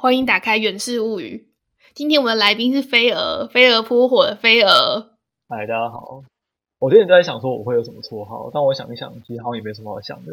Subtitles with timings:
[0.00, 1.46] 欢迎打开《远视物语》。
[1.92, 5.10] 今天我们的来宾是飞蛾，飞蛾扑火的飞蛾。
[5.46, 6.22] 嗨，大家好。
[6.78, 10.32] 我之前在想说我会有什么绰号，但我想一想，其实好像也没什么好想的。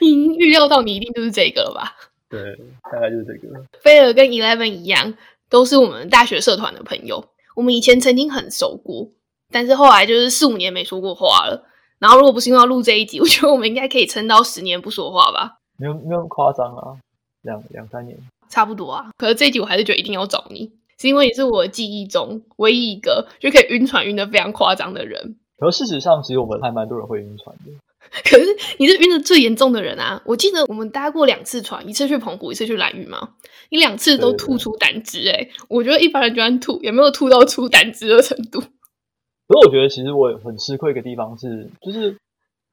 [0.00, 1.94] 你预料到你一定就是这个了吧？
[2.30, 2.58] 对，
[2.90, 3.62] 大概就是这个。
[3.82, 5.12] 飞蛾跟 Eleven 一样，
[5.50, 7.22] 都是我们大学社团的朋友。
[7.56, 9.10] 我们以前曾经很熟过，
[9.50, 11.66] 但是后来就是四五年没说过话了。
[11.98, 15.58] 然后如果不是因为要录这一集，我觉得我们应该可以撑到十年不说话吧？
[15.76, 16.96] 没有，没有夸张啊，
[17.42, 18.16] 两两三年
[18.50, 19.10] 差不多啊。
[19.16, 25.36] 可是这一集我还是觉得一定要找你，是因为你是我记忆中唯一一个就可以晕船晕的非常夸张的人。
[25.56, 27.72] 可是事实上，其实我们还蛮多人会晕船的。
[28.24, 28.46] 可是
[28.78, 30.20] 你是晕的最严重的人啊！
[30.24, 33.34] 我记得我们搭过两次船，一次去澎湖，一次去蓝屿嘛。
[33.68, 38.58] 你两次都吐出胆汁，哎，我觉得一般人就算吐，也没有吐到出胆汁的程度。
[38.58, 42.16] 可是我觉得其实我很吃亏一个地方是，就是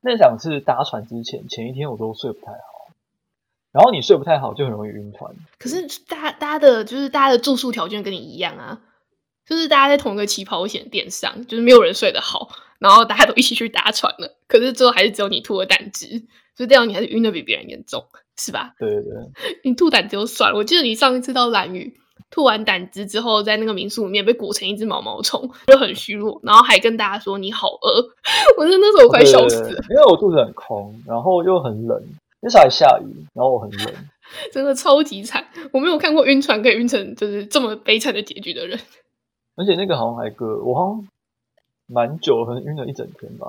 [0.02, 2.77] 那两次搭船之前，前一天我都睡不太好。
[3.72, 5.34] 然后你睡不太好，就很容易晕船。
[5.60, 8.80] 可是大大家的，就是大家的住宿条件跟你一样啊，
[9.46, 12.50] 就是大家在同一个起跑线垫上，就是没有人睡得好。
[12.80, 16.08] 然后大家都一起去搭船了，可是最后还是只有你吐了胆汁，
[16.56, 18.06] 所以这样你还是晕的比别人严重，
[18.38, 18.73] 是吧？
[18.78, 20.58] 对对对， 你吐胆汁就算了。
[20.58, 21.92] 我记得你上一次到蓝屿
[22.30, 28.06] 吐完胆汁之后，在那个民宿里面被裹成一只毛毛虫，就很虚弱，然后还跟大家说你好饿，
[28.60, 32.00] 我真的那时候我快笑死了，因为我肚子很空，然后又很冷，
[32.48, 33.94] 那时候还下雨，然后我很冷，
[34.53, 35.45] 真的超级惨。
[35.73, 38.80] 我没有看过晕船可以晕成就是这么悲惨的结局的人，
[39.56, 41.08] 而且那个好像还个我好像。
[41.89, 43.48] 蛮久，可能晕了一整天吧。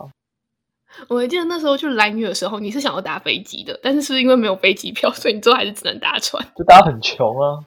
[1.09, 6.41] 我还记得那时候去蓝屿的时候，你是想要搭飞机的，但是是不是因为没有飞机票，所以你最后还是只能搭船？
[6.57, 7.59] 就大家很穷啊，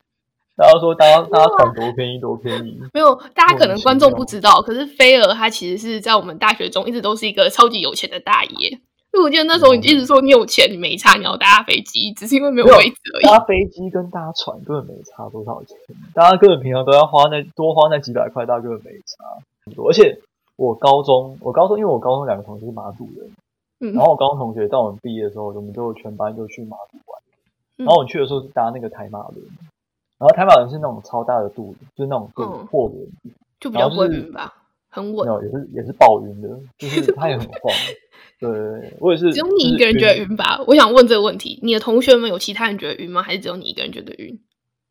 [0.56, 2.80] 大家说搭搭船多便宜多便宜。
[2.94, 8.80] 没有，大家可能观众不知道，可是飞儿他其实是在我们大学中一直都是一个超级有钱的大爷。
[9.14, 13.24] 因为我记得那时候你一直说你有钱，你没差，你要搭飞机，只是因为没有位置而已。
[13.24, 15.78] 搭飞机跟搭船根本没差多少钱，
[16.14, 19.24] 大家根本平常都要花那多花那几百块，大家根本没差
[19.66, 19.90] 很多。
[19.90, 20.20] 而且。
[20.58, 23.32] 我高中，我高中，因为我高中两个同学是马祖人，
[23.80, 27.20] 嗯，然后我高中同学到我们毕业的时候，我们就全班就去马祖玩，
[27.78, 29.42] 然后我去的时候是搭那个台马轮，
[30.20, 32.30] 然后台马轮是那种超大的渡轮，就是那种
[32.70, 33.10] 货轮，
[33.60, 34.54] 就比较会晕吧，
[34.92, 37.74] 很稳，也是也是暴晕的，就是 他也很晃，
[38.40, 40.62] 对我也是，只有你一个人觉得晕吧？
[40.68, 43.24] 我想问这个问题，你的同学们有其他人觉得晕吗？
[43.24, 44.40] 还是只有你一个人觉得晕？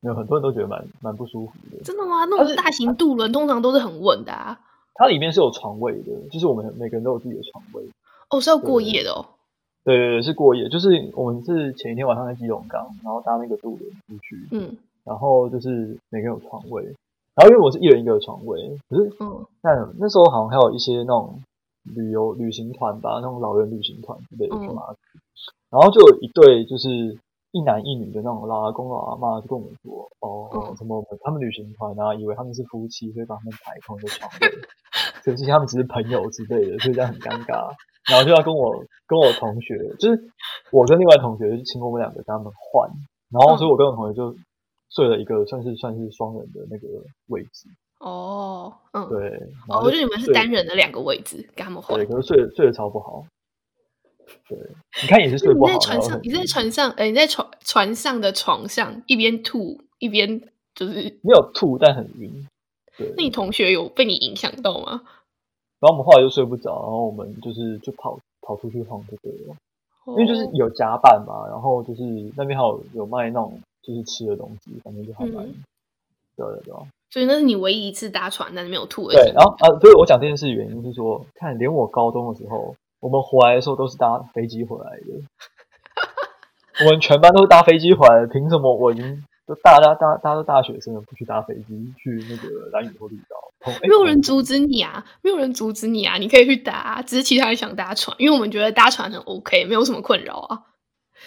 [0.01, 2.25] 有很多人都觉得蛮蛮不舒服的，真的吗？
[2.25, 4.59] 那种大型渡轮通常都是很稳的啊。
[4.95, 7.83] 它里面是有床位的，就是我们每个人都有自己的床位。
[8.31, 9.27] 哦，是要过夜的哦。
[9.85, 10.69] 对对对，是过夜。
[10.69, 14.49] 就是我们是前一天晚上在基隆港，然后搭那个渡轮出去。
[14.53, 14.77] 嗯。
[15.05, 16.85] 然后就是每个人有床位，
[17.35, 21.41] 然后因为我是一人一个床位，可是嗯，那那时候好像还有一些那种
[21.85, 24.99] 旅游旅行团吧，那种老人旅行团之类的去马祖，
[25.71, 27.19] 然后就有一对就是。
[27.53, 34.49] 一男一女的那种老阿公老阿妈就跟我们说：“哦，什么他们旅行团啊，以为他们是夫妻，所以把他们排同一个床位，
[35.25, 37.75] 可是他们只是朋友之类的，所以这样很尴尬。
[38.09, 40.31] 然后就要跟我跟我同学，就是
[40.71, 42.89] 我跟另外同学，就请我们两个跟他们换。
[43.33, 44.33] 然后所以我跟我同学就
[44.91, 46.87] 睡了一个算是算是双人的那个
[47.29, 47.69] 位置。
[47.99, 49.31] 哦，嗯，对。
[49.69, 51.97] 哦，我觉得你们是单人的两个位置，给他们换。
[51.99, 53.25] 对，可是睡睡得超不好。”
[54.49, 54.57] 对，
[55.03, 55.73] 你看也是睡不好。
[55.73, 60.41] 你在船上，你在船上，哎，你在船船上的床上一边吐一边
[60.75, 62.47] 就是没有吐，但很晕。
[62.97, 65.03] 对，那你同学有被你影响到吗？
[65.81, 69.57] 然后我们后来就睡不着，然后我们就是就跑跑出去晃就对了，
[70.07, 72.03] 因为就是有甲板嘛，然后就是
[72.37, 75.47] 那边还有有卖那种就是吃的东西，反正就好玩。
[76.37, 76.75] 对对对。
[77.11, 79.11] 所以那是你唯一一次搭船，但是没有吐。
[79.11, 82.77] 对，然后啊，所以我讲这件事的原因是说，看连我高中的时候。
[83.01, 88.27] 我们回来的时候都是搭飞机回来的，我们全班都是搭飞机回来的。
[88.27, 93.73] 凭什么我已经都大家大大家都大学生了，不去搭飞机去那个蓝屿或绿岛？
[93.81, 100.67] 没有人阻止你啊，没有人阻止你啊，你可以去搭，只是其他人想搭船，因为我们觉得搭船很 OK，没有什么困扰啊。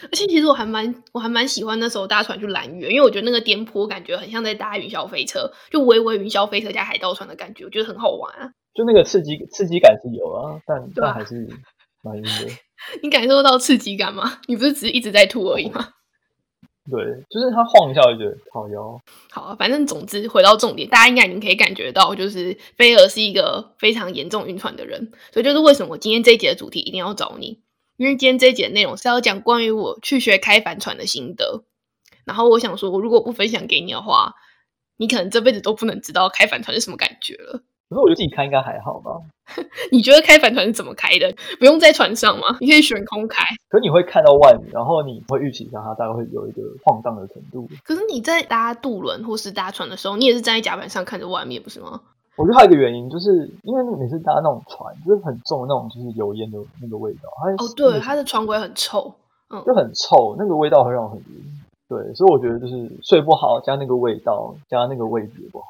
[0.04, 8.52] 而且其实我还蛮我还蛮喜欢那时候搭船去蓝屿，因为我觉得那个颠簸感觉很像在搭云霄飞车，就微微云霄飞车加海盗船的感觉，我觉得很好玩啊。
[8.74, 11.48] 就那个刺激刺激感是有啊，但但还是
[12.02, 12.48] 蛮晕的。
[13.02, 14.40] 你感受到刺激感吗？
[14.48, 15.90] 你不是只是一直在吐而已吗？
[16.92, 19.00] 对，就是它晃一下就觉得好腰。
[19.32, 25.10] 好，反正总之回到重点，大家应该已经可以感觉到，就是菲儿是一个非常严重晕船的人。
[25.32, 27.62] 所以就是为什么我今天这一节的主题一定要找你，
[27.98, 31.64] 因为今天这一节内容是要讲关于我去学开帆船的心得。
[32.26, 34.34] 然后我想说，我如果不分享给你的话，
[34.98, 37.62] 你可能这辈子都不能知道开帆船是什么感觉了。
[37.90, 39.12] 可是我觉得自己开应该还好吧？
[39.92, 41.32] 你觉得开帆船是怎么开的？
[41.60, 42.58] 不用在船上吗？
[42.60, 43.44] 你可以悬空开。
[43.70, 47.70] 可你会看到外面，然后你会预期一下它大概会有一个晃荡的程度。
[47.84, 52.02] 可是你在搭渡轮或是搭船的时候，你也是站在甲板上看着外面，不是吗？
[52.36, 57.30] 我觉得还有一个原因，就是因为每次搭那种船，就是很重的那种，就是油烟的那个味道。
[57.42, 59.14] 它哦，对，它的船尾很臭，
[59.50, 61.62] 嗯，就很臭，那个味道会让我很晕。
[61.88, 65.68] 对，所以我觉得就是睡不好，加那个味道，加那个位置也不好。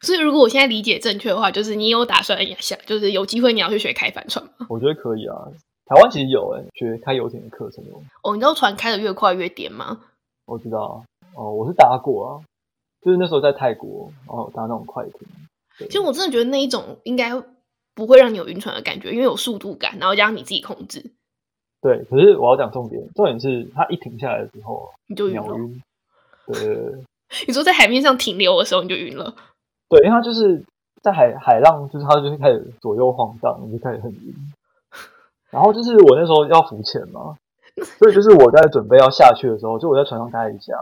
[0.00, 4.66] 所以如果我现在理解正确的话，就是你有打算想，就是有机会你要去学开帆船吗？
[4.70, 5.46] 我觉得可以啊，
[5.84, 8.02] 台湾其实有哎，学开游艇的课程有。
[8.22, 9.98] 哦，你知道船开的越快越颠吗？
[10.46, 12.40] 我知道，哦，我是搭过啊，
[13.02, 15.28] 就是那时候在泰国，哦，搭那种快艇。
[15.78, 17.30] 其实我真的觉得那一种应该
[17.94, 21.12] 不会让你有晕船的感觉，因为有速度感，然后加上你自己控制。
[21.80, 25.82] 对，可是我要讲重点，重点是它一停下来的时候，你就秒晕。
[26.46, 26.94] 对，
[27.46, 29.34] 你说在海面上停留的时候你就晕了。
[29.88, 30.64] 对，因为它就是
[31.02, 34.34] 在海海浪，就是它就是开始左右晃荡，你就开始很晕。
[35.50, 37.36] 然后就是我那时候要浮潜嘛。
[37.98, 40.72] 所以就是我在准备要下去的时候，就我在船上待一下，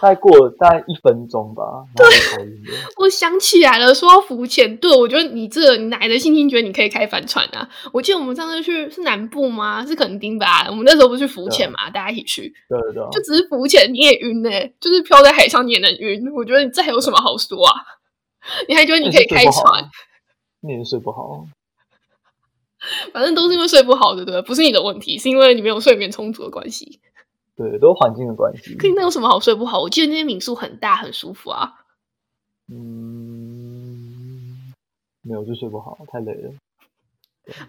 [0.00, 1.62] 大概过大概一分钟吧。
[1.96, 2.06] 对，
[2.98, 4.76] 我想起来了，说要浮潜。
[4.78, 7.68] 对，我觉得你这哪来的信心，觉得你可以开帆船啊？
[7.92, 9.84] 我记得我们上次去是南部吗？
[9.86, 10.66] 是垦丁吧？
[10.68, 11.90] 我们那时候不是去浮潜嘛？
[11.90, 12.54] 大家一起去。
[12.68, 13.02] 对对对。
[13.10, 14.50] 就只是浮潜，你也晕呢？
[14.80, 16.30] 就是漂在海上你也能晕？
[16.34, 17.74] 我觉得你这还有什么好说啊？
[18.68, 19.90] 你还觉得你可以开船？
[20.60, 21.46] 你也睡不好。
[23.12, 24.40] 反正都是因为睡不好，对不对？
[24.42, 27.00] 不是你的问题，是因为你没有睡眠充足的关系。
[27.58, 28.76] 对，都是环境的关系。
[28.76, 29.80] 可那有什么好睡不好？
[29.80, 31.72] 我记得那些民宿很大，很舒服啊。
[32.70, 34.72] 嗯，
[35.22, 36.52] 没有，就睡不好，太累了。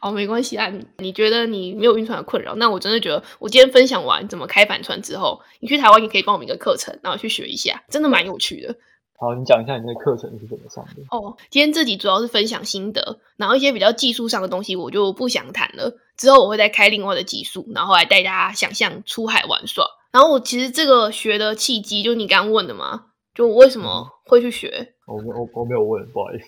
[0.02, 0.72] 哦，没关系啊。
[0.98, 2.54] 你觉得你没有晕船的困扰？
[2.56, 8.76] 那我真的觉得，我今天分享完怎么开帆船之后，你去台湾也可以报名一个课程，然后去学一下，真的蛮有趣的。
[9.22, 11.04] 好，你讲一下你的课程是怎么上的？
[11.12, 15.94] 哦，今天这集主要是分享心得，然后一些比较技术上的东西我就不想谈了。
[16.16, 19.86] 之后我会再开另外的技术，然后来带大家想象出海玩耍。
[20.14, 24.94] 然后我其实这个学的契机，就你刚刚问的嘛，就我为什么会去学？
[25.06, 26.46] 我我我没有问，不好意思。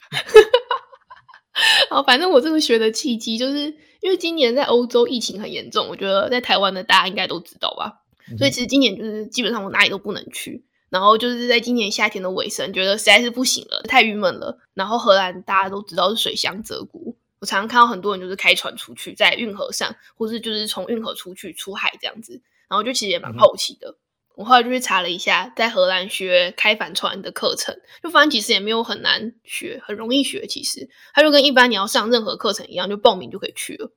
[1.89, 3.65] 好，反正我这个学的契机，就是
[3.99, 7.97] 因为今年在欧洲疫情很严重，我觉得在台湾的大家应该都知道吧。
[8.37, 10.63] 所以其实今年就是基本上我哪里都不能去。
[10.91, 14.59] 然后就是在今年夏天的尾声，觉得实在是不行了，太郁闷了。
[14.73, 17.01] 然后荷兰大家都知道是水乡泽国，
[17.39, 22.41] 我常常看到很多人就是开船出去，在运河上，或是就是从运河出去出海这样子。
[22.67, 23.95] 然后就其实也蛮好奇的。
[24.35, 30.45] 我后来就去查了一下，在荷兰学开帆船的课程，就发现其实也没有很难学，很容易学。
[30.45, 33.93] 其实它就跟一般你要上任何课程一样，就报名就可以去了。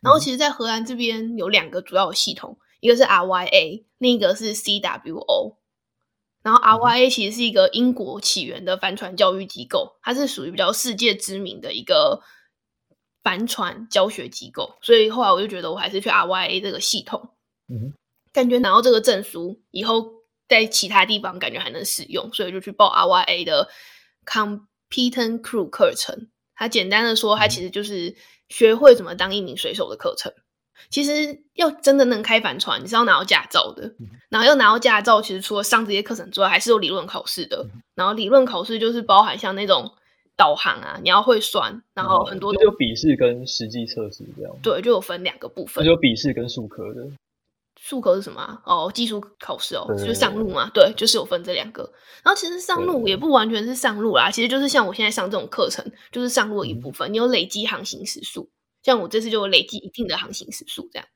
[0.00, 5.56] 然后其实，在荷兰这边有两个主要的系统，一个是 RYA，另一个是 CWO。
[6.42, 12.20] 然后 RYA 其实是一个英国起源的帆船教育机构，它是属于比较世界知名的一个
[13.22, 17.30] 帆船教学机构，所以后来我就觉得我还是去 RYA 这个系统，
[17.68, 17.92] 嗯，
[18.32, 20.10] 感觉拿到这个证书以后，
[20.48, 23.68] 在其他地方感觉还能使用，所以就去报 RYA 的
[24.26, 26.28] Competent Crew 课程。
[26.56, 28.16] 它简单的说，它其实就是
[28.48, 30.32] 学会怎么当一名水手的课程。
[30.90, 33.92] 其实要真的能开帆船，你是要拿到驾照的。
[34.28, 37.66] 然后要拿到驾照，其实除了上这些课程之外，还是有理论考试的。
[37.94, 39.92] 然后理论考试就是包含像那种
[40.36, 44.52] 导航啊，你要会算，然后很多就笔试跟实际测试这样。
[44.62, 47.06] 对，就有分两个部分，就有笔试跟数科的。
[47.80, 48.62] 术科是什么？
[48.64, 50.70] 哦，技术考试哦，就上路嘛。
[50.72, 51.82] 对，就是有分这两个。
[52.22, 57.12] 然后其实上路也不完全是上路啦，其实就是像我现在上这种课程，就是上路的一部分。
[57.12, 58.48] 你有累积航行时速。
[58.82, 61.06] 像我这次就累积一定的航行时速，这样。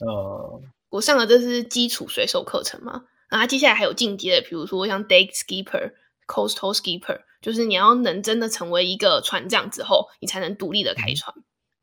[0.00, 5.92] 呃，我上了这是基础水手课程嘛，然后接下来还有进阶的，比如说像 Deck Skipper、
[6.26, 11.34] Coastal Skipper，就是你要能真的成为一个船长之后，你才能独立的开船。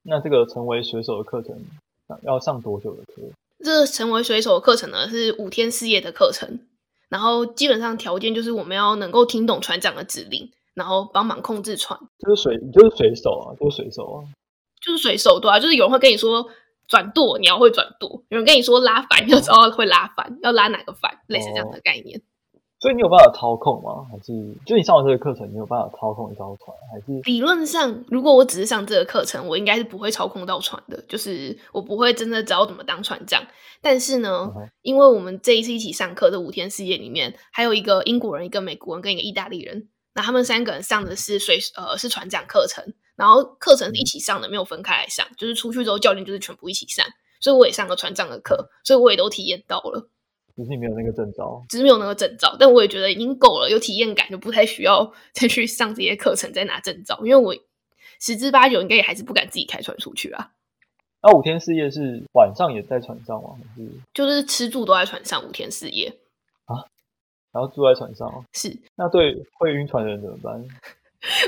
[0.03, 1.55] 那这个成为水手的课程
[2.23, 3.21] 要上多久的课？
[3.63, 6.59] 这个成为水手的课程呢是五天四夜的课程，
[7.07, 11.99] 然后基本上条件就是我们要能够听懂船长的指令，然后帮忙控制船。
[12.19, 14.17] 就是水，你就是水手啊，就是水手啊。
[14.81, 16.45] 就是水手对啊，就是有人会跟你说
[16.87, 22.21] 转舵，你要会转舵；有人跟你说拉帆，你要知道会拉帆，要拉哪个帆，类似这样的概念。
[22.79, 24.03] 所以你有办法操控吗？
[24.11, 24.33] 还是
[24.65, 26.75] 就你上完这个课程，你有办法操控一艘船？
[26.91, 33.43] 还是理论上，如果我只是上这个课程，我应该是不会操控到船的，就是我不会真的知道怎么当船长。
[33.83, 34.49] 但是呢，
[34.81, 42.83] 因为我们这一次一起上课的五天四夜里面，还有一个英国人、一个美国人跟一个意大利人，那他们三个人上的是水呃是船长课程。
[43.21, 47.05] 然后课程是一起上的，没有分开来上，就是出去之后教练就是全部一起上，
[47.39, 50.09] 所以我也上个船长的课，所以我也都体验到了。
[50.55, 57.55] 只是你没有那个证照，只是没有那个证照，但我也觉得已经够了，有体验感就不太需要 再去上这些课程再拿证照，因为我
[58.19, 60.53] 十之八九应该也还是不敢自己开船出去啊。
[61.21, 63.51] 那五天四夜是晚上也在船上吗？
[63.55, 66.11] 还是就是吃住都在船上五天四夜
[66.65, 66.89] 啊？
[67.51, 70.65] 然后住在船上是那对会晕船的人怎么办？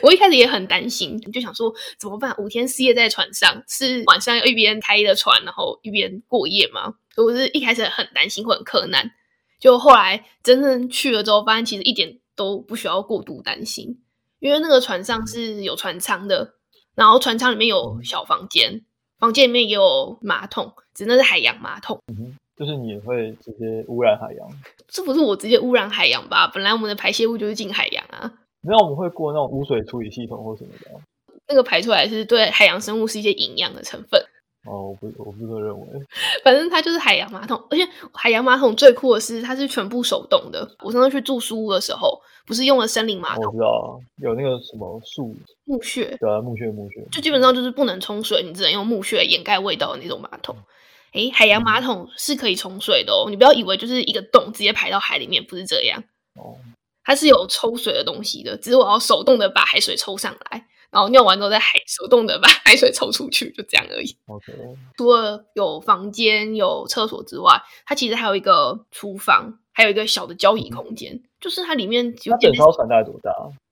[0.01, 2.35] 我一开始也很担心，就想说怎么办？
[2.37, 6.93] 五天四夜在船上，是晚上一边开着船，然后一边过夜吗？
[7.17, 9.11] 我是一开始很担心，会很困难。
[9.59, 13.99] 就后来真正去了之后，发现其实一点都不需要过度担心，
[14.39, 16.55] 因为那个船上是有船舱的，
[16.95, 18.83] 然后船舱里面有小房间。
[19.19, 21.97] 房间里面也有马桶，只那是海洋马桶。
[22.07, 24.45] 嗯，就是你也会直接污染海洋？
[24.89, 26.45] 这不是我直接污染海洋吧？
[26.53, 28.33] 本来我们的排泄物就是进海洋啊。
[28.63, 30.99] 没有，我们会过那种污水处理系统或什么的。
[31.47, 34.19] 那个排出来是对海洋生物是一些营养的成分。
[34.65, 35.87] 哦，我不，我不这么认为。
[36.41, 40.65] 反正它就是海洋马桶，而且海洋马桶最酷的是它是全部手动的。
[40.81, 42.21] 我上次去住书屋的时候。
[42.45, 50.53] 不是用了森林马桶，我知道有那个什么树木屑，对啊，木屑木屑，就基本上就是不能冲水，你只能用木屑掩盖味道的那种马桶。
[51.13, 56.03] 哎，海洋马桶是可以冲水的哦，你不要以为就是一个洞直接排到海里面，不是这样
[56.35, 56.57] 哦，
[57.03, 64.17] 它是有抽水的东西的，只是我要手动的把海水抽上来，然后尿完之后再海手动的把海水抽出去，就这样而已。
[64.27, 64.53] OK，
[64.97, 71.21] 除了有房间有厕所之外，它其实还有一个厨房，还有一个小的交易空间。
[71.39, 73.31] 就是它里面有整艘船大概多大？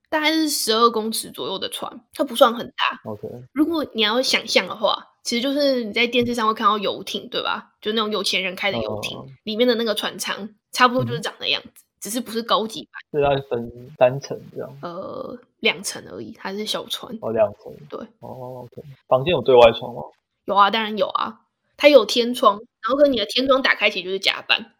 [0.10, 3.00] 大概是十二公尺左右的船，它不算很大。
[3.10, 3.22] OK，
[3.54, 7.70] 如果你要想象的话，其实就是你在电视上会看到游艇，对吧？
[7.80, 12.94] 就那种有钱人开的游艇，里面的那个船舱差不多就是长那样子，只是不是高级版。
[13.12, 14.78] 是要分三层这样？
[14.82, 17.18] 呃，两层而已，它是小船。
[17.22, 17.72] 哦，两层。
[17.90, 18.00] 对。
[18.20, 18.84] 哦，OK。
[19.08, 20.02] 房间有对外窗吗？
[20.46, 21.42] 有啊，当然有啊。
[21.78, 24.74] 它有天窗，然后跟你的天窗打开，其实就是甲板。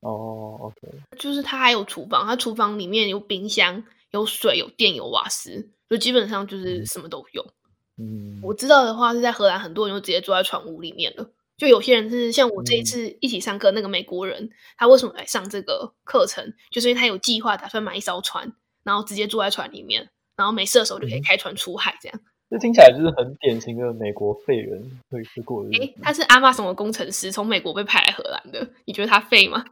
[0.00, 0.76] 哦，OK，
[1.18, 7.44] 就是它还有厨房，它厨房里面有冰箱、有水、有电、有瓦斯，就基本上就是什么都有。
[7.98, 11.30] 嗯，我知道的话是在荷兰，很多人就直接住在船屋里面了。
[11.56, 16.54] 就有些人是像我这一次一起上课那个美国人，他为什么来上这个课程？
[16.70, 18.52] 就是因为他有计划打算买一艘船，
[18.84, 22.20] 然后直接住在船里面，然后没事的时候就可以开船出海，这样。
[22.48, 25.70] 这听起来就是很典型的美国废人会过的。
[25.78, 29.64] 哎，他是阿玛什么工程师，从美国被派来荷兰的，你觉得他废吗？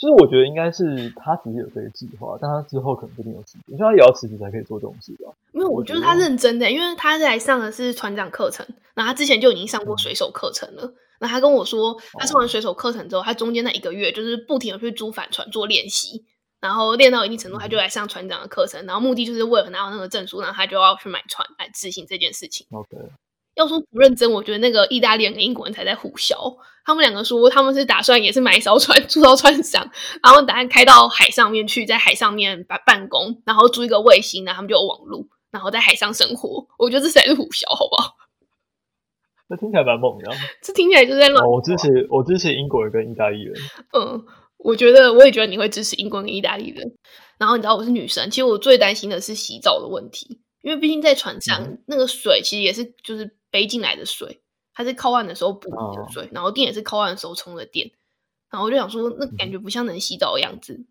[0.00, 5.30] 其实我觉得应该是他其实有这个计划，但他之后可能不一定有时间，因为他也要辞职才可以做这种事吧。
[5.52, 10.94] 没有，我觉得他认真的，因为他在上的是船长课程，那他之前就已经上过水手课程了。
[11.20, 16.24] 那他跟我说，他上完水手课程之后，他中间那一个月就是不停的去租帆船做练习，
[16.62, 22.66] 然后练到一定程度，他就来上船长的课程，然后目的就是为了拿到那个证书，然后他就要去买船来执行这件事情。
[22.70, 22.96] OK。
[23.56, 26.56] 要说不认真，我觉得那个意大利人跟英国人才在胡笑。
[26.90, 29.88] 他们两个说他们是打算也是买一艘船住到船上，
[30.20, 36.66] 然后打算开到海上面去，在海上面办办公，然后租一个卫星，然后他们就有网络，然后在海上生活。
[36.78, 38.16] 我觉得这才是虎啸，好不好？
[39.48, 40.32] 这听起来蛮猛的。
[40.60, 41.46] 这听起来就在乱。
[41.46, 43.54] 我支持，我支持英国人跟意大利人。
[43.92, 44.26] 嗯，
[44.58, 46.92] 我觉得我也觉得你会支持英国跟意大利人。
[47.38, 53.36] 然后你知道我是女生，其实我最担心的是洗澡的问题，因为毕竟在船上那个水其实也是就是。
[53.52, 54.42] 背进来的水，
[54.80, 57.90] 它是靠岸的时候补的水，然后电也是靠岸的时候充的电，
[58.48, 60.86] 然后我就想说，那感觉不像能洗澡的样子。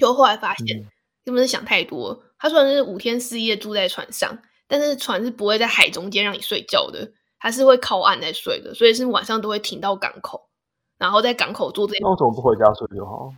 [0.00, 0.84] 就后来发现，
[1.24, 2.24] 根本是想太多。
[2.40, 4.36] 他虽然是五天四夜住在船上，
[4.66, 10.48] 但是船是不会在海中间让你睡觉的，它是会靠岸在睡的，所以是晚上都会停到港口，
[10.98, 11.94] 然后在港口做这。
[12.00, 13.32] 那为什么不回家睡就好？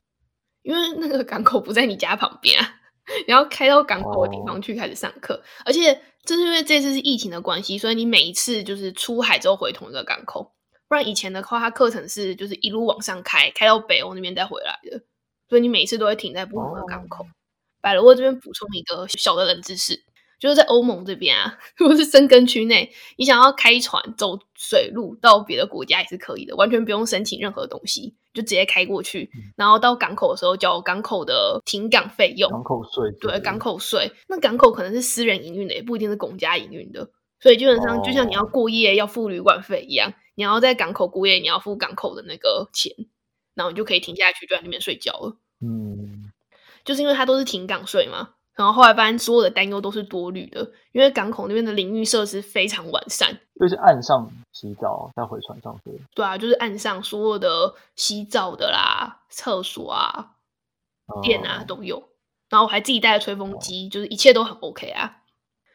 [0.62, 2.76] 因为那个港口不在你家旁边啊。
[3.26, 10.52] 然后开到港口的地方去开始上课，而且这是因为这次是疫情的关系，所以你每一次就是出海之后回同一个港口，
[10.88, 15.02] 不然以前的话，它课程是就是一路往上开，开到北欧那边再回来的，
[15.48, 17.26] 所以你每一次都会停在不同的港口。
[17.80, 20.04] 百乐沃这边补充一个小的冷知识。
[20.40, 34.10] 就是在欧盟这边啊， 如果是深根区内，你想要开船走水路到别的国家也是可以的，完全不用申请任何东西，就直接开过去，然后到港口的时候交港口的停港费用，港口税，对，港口税。
[34.28, 42.90] 那港口可能是私人营运的，也不一定是公家营运的，所以基本上就像你要过夜要付旅馆费一样，你要在港口过夜，你要付港口的那个钱，
[43.54, 45.36] 然后你就可以停下去就在那边睡觉了。
[45.60, 46.32] 嗯，
[46.82, 48.30] 就是因为它都是停港税嘛。
[48.54, 55.92] 然后后来发现所有的担忧都是多虑的，因为港口那边的淋浴设施非常完善，就是岸上洗澡再回船上睡。
[56.14, 60.32] 对啊，就是岸上所有的洗澡的啦、厕所啊、
[61.22, 62.10] 电啊都有。
[62.50, 65.18] 然后我还自己带了吹风机，就是一切都很 OK 啊。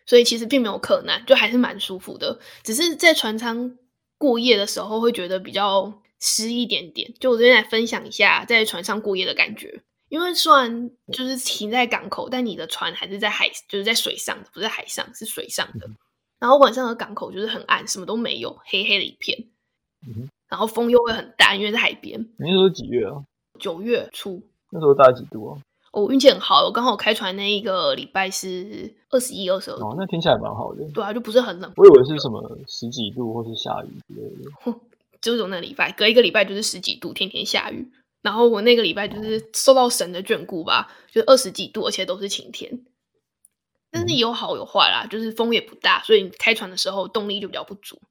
[0.05, 2.37] 所以其实并没有困难，就还是蛮舒服的。
[2.61, 3.77] 只是在船舱
[4.19, 7.11] 过夜的时候会觉得比较湿一点点。
[7.19, 9.81] 就我这边来分享一下在船上过夜的感觉。
[10.09, 15.89] 因为虽然就是停在港口，但你的船还是在海，就是在水上的，不是海上，是水上的。
[16.39, 19.47] 然后晚上的港口就是很暗，什么都没有，黑黑的一片。
[20.47, 22.23] 然后风又会很大，因为在海边。
[22.37, 23.23] 那时候几月啊？
[23.59, 24.41] 九月初。
[24.69, 25.57] 那时候大概几度啊？
[25.91, 29.77] 我运气很好，我刚好开船那一个礼拜是二十一、二十二。
[29.77, 30.85] 哦，那听起来蛮好的。
[30.93, 31.73] 对啊，就不是很冷。
[31.77, 34.79] 我以为是什么十几度或是下雨之类的。
[35.21, 37.89] 就是那礼拜，隔一个礼拜就是十几度，天天下雨。
[38.25, 42.83] 然后我那个礼拜就是受到神的眷顾吧，就二十几度，而且都是晴天。
[43.91, 48.01] 但是有好有坏啦，就是风也不大，所以你开船的时候动力就比较不足。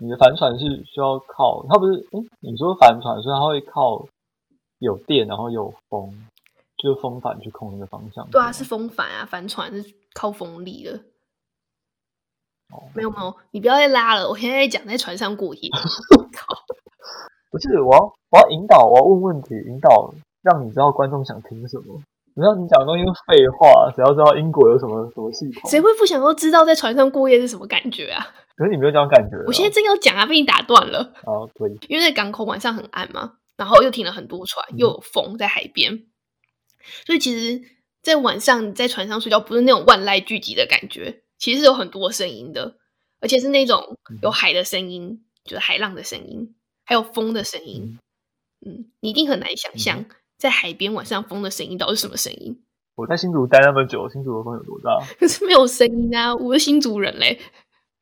[0.00, 2.06] 你的帆船是需要靠，它不是？
[2.12, 4.06] 哎，你说帆船，所以它会靠
[4.78, 6.24] 有电，然后有风，
[6.76, 8.24] 就是风帆去控那个方向。
[8.30, 10.92] 对啊，是风帆啊，帆船是靠风力的。
[12.72, 15.68] 哦，没有没有，你不要再拉了，我现在讲在船上过夜。
[16.32, 16.46] 靠！
[17.54, 22.02] 不是我要我要引导，我要问问题，引导让你知道观众想听什么。
[22.34, 28.26] 你知道你讲的东西是废话，只要知道英国有什么什么系统，谁会不想要知道在船上过夜是什么感觉啊？
[28.56, 29.36] 可是你没有这样感觉。
[29.46, 31.12] 我现在正要讲啊，被你打断了。
[31.26, 31.78] 哦，可以。
[31.86, 36.06] 因为在港口晚上很暗嘛，然后又停了很多船，又有风在海边，
[37.06, 37.62] 所以其实，
[38.02, 42.74] 在晚上在船上睡觉不是那种万籁俱寂的感觉，其实是有很多声音的，
[43.20, 46.52] 而且是那种有海的声音，就是海浪的声音。
[46.84, 47.98] 还有风的声音，
[48.66, 50.04] 嗯，你一定很难想象，
[50.38, 52.60] 在海边晚上风的声音到底是什么声音。
[52.96, 54.98] 我在新竹待那么久，新竹的风有多大？
[55.18, 56.34] 可是没有声音啊！
[56.36, 57.38] 我是新竹人嘞。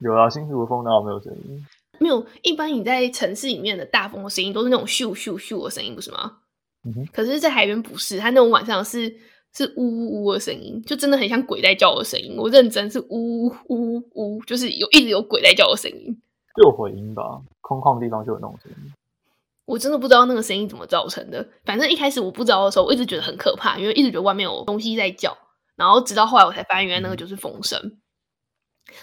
[0.01, 1.67] 有啊，新竹的风哪有没有声音？
[1.99, 6.39] 没有，一般你在城市里面的大风的声音都是那种咻咻咻的声音，不是吗？
[6.85, 7.07] 嗯哼。
[7.13, 9.09] 可是，在海边不是，它那种晚上是
[9.55, 12.35] 是呜呜呜的声音，就真的很像鬼在叫的声音。
[12.37, 16.21] 我认真是呜呜呜，就是有一直有鬼在叫的声音。
[16.57, 18.93] 就有回音吧，空旷地方就有那种声音。
[19.65, 21.47] 我真的不知道那个声音怎么造成的。
[21.65, 25.37] 反正一开始我不知道的时候，我一直觉得很可怕，因为一直觉得外面有东西在叫。
[25.77, 27.99] 然后直到后来我才发现，原来那个就是风声。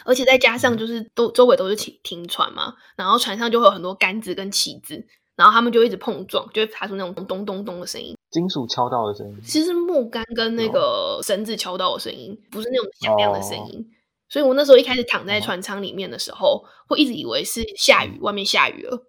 [0.04, 9.42] 而且再加上就是都周围都是停停船嘛，然后船上就会有很多杆子跟旗子，然后他们就一直碰撞，就会发出那种咚咚咚的声音，金属敲到的声音。
[9.42, 13.90] 其实木杆跟那个绳子敲到的声音，不是那种响亮的声音。
[14.30, 19.08] 所以我那时候一开始躺在船舱里面的时候，会一直以为是下雨，外面下雨了。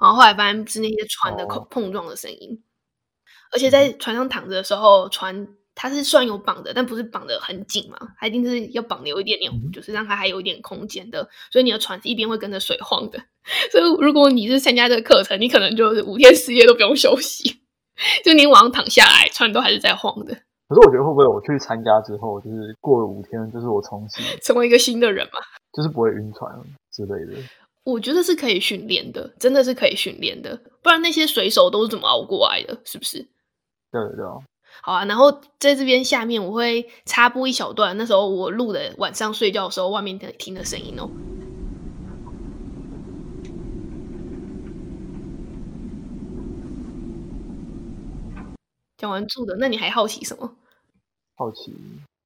[0.00, 2.64] 然后后来发现是那些船的碰碰撞的声音。
[3.52, 11.28] 而且在船上躺着的时候，船它是算有绑的，但不是绑的很紧嘛，它一定是要绑的有一点点，就是让它还有一点空间的。
[11.50, 13.22] 所以你的船是一边会跟着水晃的。
[13.70, 17.60] 所以如果你是参加这个课程，你可能就是五天四夜都不用休息，
[18.24, 20.42] 就你晚上躺下来，船都还是在晃的。
[20.72, 25.38] 可是我觉得会不会我去参加之后，就是过了五天，就是我重新 成为一个新的人嘛？
[25.70, 26.50] 就是不会晕船
[26.90, 27.42] 之类的。
[27.84, 30.58] 我觉得是可以训练的，真的是可以训练的。
[30.82, 32.80] 不然那些水手都是怎么熬过来的？
[32.84, 33.18] 是不是？
[33.90, 34.24] 对对。
[34.82, 41.10] 好啊，然后在这边下面我会插播一小段，那时候我录的晚上睡觉的时候外面听的声音哦。
[48.96, 50.56] 讲完住的，那你还好奇什么？
[51.42, 51.74] 好奇，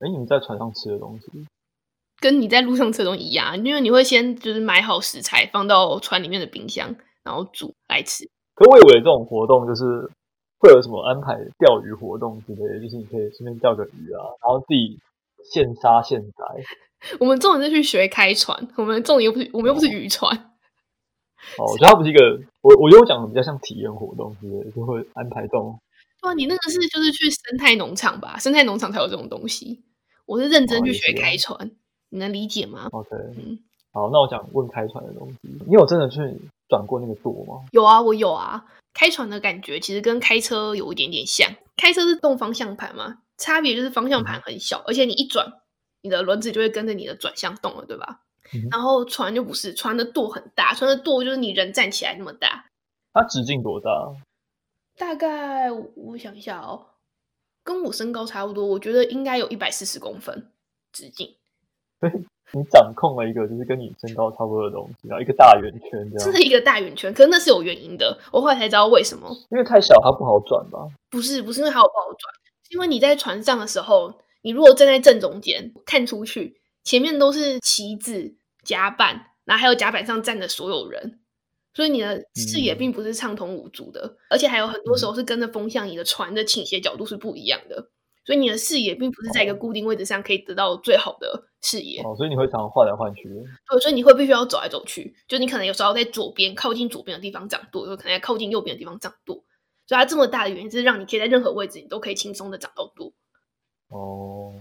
[0.00, 1.26] 哎，你们在船上吃的东西，
[2.20, 8.28] 跟你在路上吃的东西一样，因为你会先就是买好食材放到船里面的冰箱，然后煮来吃。
[8.54, 10.06] 可我以为这种活动就是
[10.58, 14.98] 会有什么安排钓鱼活动之类的，就是你可以顺便钓个鱼啊，然后自己
[15.50, 16.44] 现杀现宰。
[17.18, 20.36] 我们重点是去学开船，我们重点又不是我们又不是渔船。
[21.56, 22.20] 哦，我觉得它不是一个，
[22.60, 25.78] 我我觉得我讲的比较像体验活动之类的，就会安排这种。
[26.26, 28.36] 哇，你那个是就是去生态农场吧？
[28.36, 29.84] 生态农场才有这种东西。
[30.24, 31.70] 我是认真去学开船，
[32.08, 33.56] 你能理解吗？OK，嗯，
[33.92, 36.18] 好，那我想问开船的东西，你有真的去
[36.68, 37.64] 转过那个舵吗？
[37.70, 38.64] 有啊，我有啊。
[38.92, 45.46] 开船的感觉其实跟开车有一点点像，开车是动方向盘嘛，差别就是方向盘很小，而且你一转，
[46.02, 48.22] 你的轮子就会跟着你的转向动了，对吧？
[48.70, 52.64] 然后船就不是，船的舵很大，船的舵就是你人站起来那么大。
[53.12, 53.90] 它直径多大？
[54.96, 56.86] 大概我想一下哦，
[57.62, 60.50] 跟我身高差不多，我觉得应该有一百四十公分
[60.92, 61.34] 直径。
[62.00, 62.10] 对，
[62.52, 66.24] 你掌控了一个就是跟你身高差不多的东西，然后一个大圆圈这样。
[66.24, 69.28] 真的一个大圆圈，可是那是有原因的，我后来才知道为什么。
[69.50, 70.78] 因为太小，它不好转吧？
[71.10, 72.32] 不是，不是因为它不好转，
[72.70, 81.20] 因为你在船上的时候，你如果站在正中间看出去，前面都是旗子、甲板，然后还有甲板上站的所有人。
[81.76, 87.90] 所以你的视野并不是畅通无阻的，而且还有很多时候是跟着风向，你的船的倾斜角度是不一样的。
[88.24, 92.00] 所以你的视野并不是在一个固定位置上可以得到最好的视野。
[92.00, 93.28] 哦，所以你会常常换来换去。
[93.68, 95.14] 对，所以你会必须要走来走去。
[95.28, 99.44] 就你可能有时候在左边靠近左边的地方掌舵，有可能在靠近右边的地方掌舵。
[99.86, 103.12] 所以它这么大的原因是让你可以在任何位置你都可以轻松的掌到舵。
[103.88, 104.54] 哦。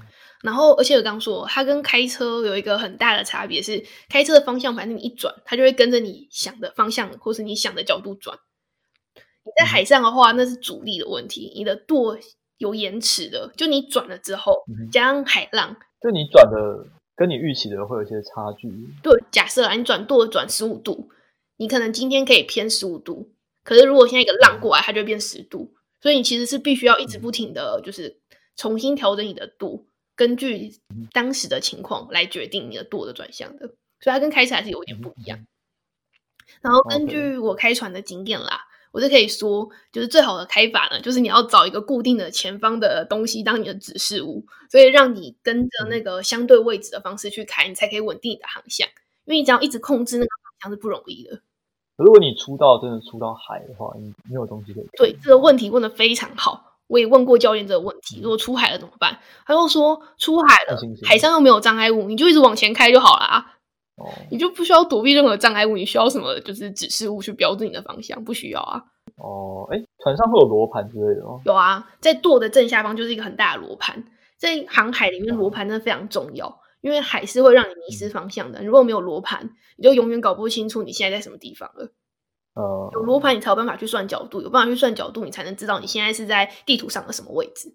[0.43, 8.37] 然后，而且我刚说，它跟开车有一个很大的差别是，开车的方向盘你一转，它就会跟着你想的方向或是你想的角度转。
[9.15, 12.17] 你在海上的话，那是阻力的问题，你的舵。
[12.57, 18.69] 有延迟的，就你转了之后，加上海浪，就你转的跟你预期的会有一些差距。
[19.03, 21.09] 对，假设啊，你转舵转十五度，
[21.57, 23.29] 你可能今天可以偏十五度，
[23.61, 28.21] 可是如果现在一个浪过来，它就会变十度，所以你其实是必须要一直不停的就是
[28.55, 29.83] 重新调整你的舵，
[30.15, 30.73] 根据
[31.11, 33.67] 当时的情况来决定你的舵的转向的，
[33.99, 35.45] 所以它跟开车还是有一点不一样。
[36.61, 38.67] 然后根据我开船的经验啦。
[38.95, 48.87] 我就可以说，就是最好的开法呢，就是你要找一个固定的前方的东西当你的指示物，所以让你跟着那个相对位置的方式去开，你才可以稳定你的航向。
[49.25, 51.41] 因为你只要一直控制那个方向是不容易的。
[51.97, 54.87] 如果你出到真的出到海的话，你没有东西可以。
[54.95, 58.19] 对这个问题问的非常好，我也问过教练这个问题。
[58.21, 59.19] 如果出海了怎么办？
[59.45, 63.45] 他又说出海了，海上又没有障碍物，你就一直往前开就好了。
[63.95, 68.81] 哦，你就不需要躲避任何障碍物，你需要什么就是指示物去标志你的方向，不需要啊。
[69.15, 71.39] 哦，哎，船上会有罗盘之类的吗？
[71.45, 74.03] 有啊，在舵的正下方就是一个很大的罗盘，
[74.37, 78.61] 在航海里面罗盘真的非常重要，因为海是会让你迷失方向的。
[78.63, 81.89] 如果没有罗盘，你就永远搞不清楚你现在在什么地方了。
[82.55, 87.73] 呃，有罗盘你才有办法去算角度，有办法去算角度，你才能知道你现在是在地图上的什么位置。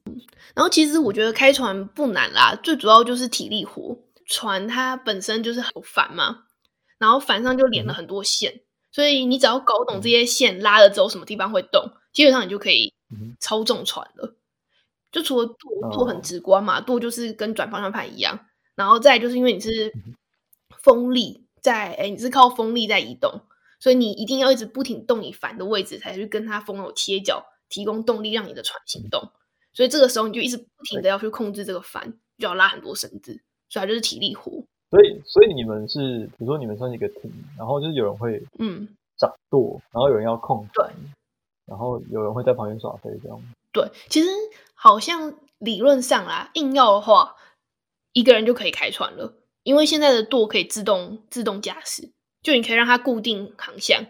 [0.54, 3.96] 然后其实我觉得开船不难啦，最主要就是体力活。
[4.26, 6.44] 船它本身就是很烦嘛，
[6.98, 8.60] 然后帆上就连了很多线，
[8.92, 12.94] 所以你只要搞懂这些线拉了之后什么地方会动，基本上你就可以
[13.40, 14.36] 操纵船了。
[15.10, 19.92] 就除了舵，舵很直观嘛，舵就是跟转方向盘一样，然后再就是因为你是
[20.80, 23.40] 风力在，哎，你是靠风力在移动，
[23.80, 29.32] 所以你一定要一直不停动你帆的位置，才去跟它风有切角，提供动力让你的船行动。
[29.72, 33.42] 所以这个时候你就一直不停的要去控制这个帆，就要拉很多绳子。
[33.72, 34.50] 所以它就是体力活，
[34.90, 40.84] 所以所以你们是，比如说你们算是一个 team，然后就是有人会嗯掌舵，然后有人要控对，
[41.66, 43.40] 然后有人会在旁边耍飞这样。
[43.72, 44.28] 对，其实
[44.74, 47.36] 好像理论上啦，硬要的话，
[48.12, 52.10] 一个人就可以开船了，因为现在的舵可以自动自动驾驶，
[52.42, 54.04] 就你可以让它固定航向，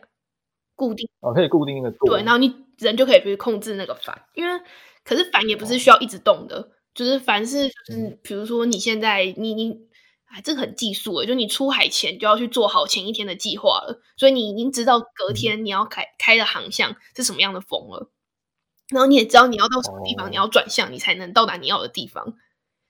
[0.74, 4.60] 固定哦，可以固定那个舵，对，然后你人就可以去控制那个帆，因为
[5.04, 6.72] 可是帆也不是需要一直动的。
[6.92, 9.72] 就是凡是就是，比如说你现在你你，
[10.26, 18.10] 哎，这个很技术诶，就你出海前就要去做好前一天的计划了，所以你已经知道隔天你要开开的航向是什么样的风了，
[18.88, 22.34] 然后你也知道你要到什么地方，你要转向，你才能到达你要的地方。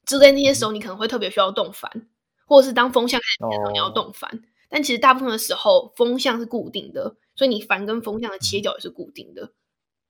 [0.06, 2.08] 就在那些时候，你可能会特别需要动帆，
[2.46, 4.42] 或者是当风向开始变的你要动帆。
[4.70, 9.50] 但其实大部分的时候，风向是固定的，所以你帆跟风向的切角也是固定的，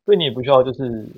[0.04, 1.08] 所以你也不需要就是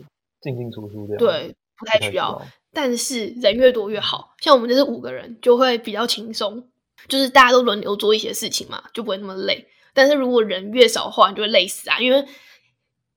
[0.41, 1.19] 进进出出这样。
[1.19, 2.41] 对，不太需要。
[2.73, 6.69] 但是人越多越好，像我们这是五个人，就会比较轻松，
[7.09, 9.67] 就是大家都轮流做一些事情嘛，就不会那么累。
[9.93, 11.99] 但是如果人越少的话，你就会累死啊！
[11.99, 12.25] 因为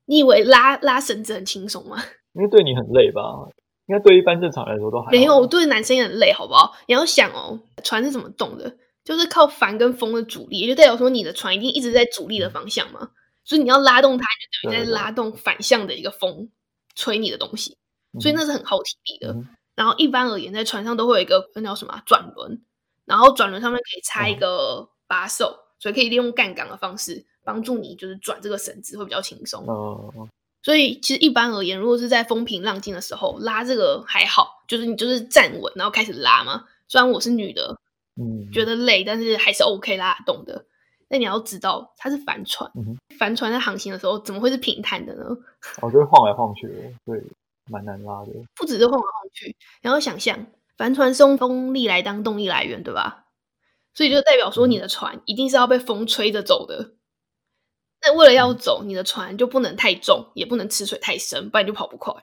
[0.07, 2.03] 你以为拉拉绳子很轻松吗？
[2.33, 3.21] 因为对你很累吧？
[3.87, 6.73] 应该对一般正常来说都还没有，对男生也很累，好不好？
[6.87, 8.75] 你要想哦，船是怎么动的？
[9.05, 13.11] 就是靠帆跟风的阻力，也就代表说你的船一定一直在阻力的方向嘛，
[13.45, 14.25] 所以你要拉动它，
[14.61, 16.49] 就等于在拉动反向的一个风
[16.95, 17.77] 吹你的东西。
[18.19, 19.35] 所以那是很耗体力的。
[19.75, 22.61] 然后一般而言，在船上都会有一个那叫什么转轮，
[23.03, 29.65] 然后转轮上面可以插一个把手，所以可以利用杠杆的方式帮助你，就是转这个绳子会比较轻松。
[29.67, 30.29] 哦。
[30.63, 36.63] 所以其实一般而言，如果是在风平浪静的时候拉这个还好，就是你就是站稳，然后开始拉嘛。
[36.87, 37.77] 虽然我是女的，
[38.15, 40.65] 嗯，觉得累，但是还是 OK 啦，懂的。
[41.07, 42.71] 那你要知道，它是帆船，
[43.19, 45.25] 帆船在航行的时候怎么会是平坦的呢？
[45.81, 46.73] 哦，就会晃来晃去的，
[47.05, 47.23] 对。
[47.67, 50.45] 蛮难拉的，不只是晃来晃去，然后想象
[50.77, 53.25] 帆船是用风力来当动力来源，对吧？
[53.95, 56.91] 所以就代表说你的船一定是要被风吹着走的。
[58.03, 62.13] 那为了要走，你的船就不能太重，也不能吃水太深，不然就跑不快。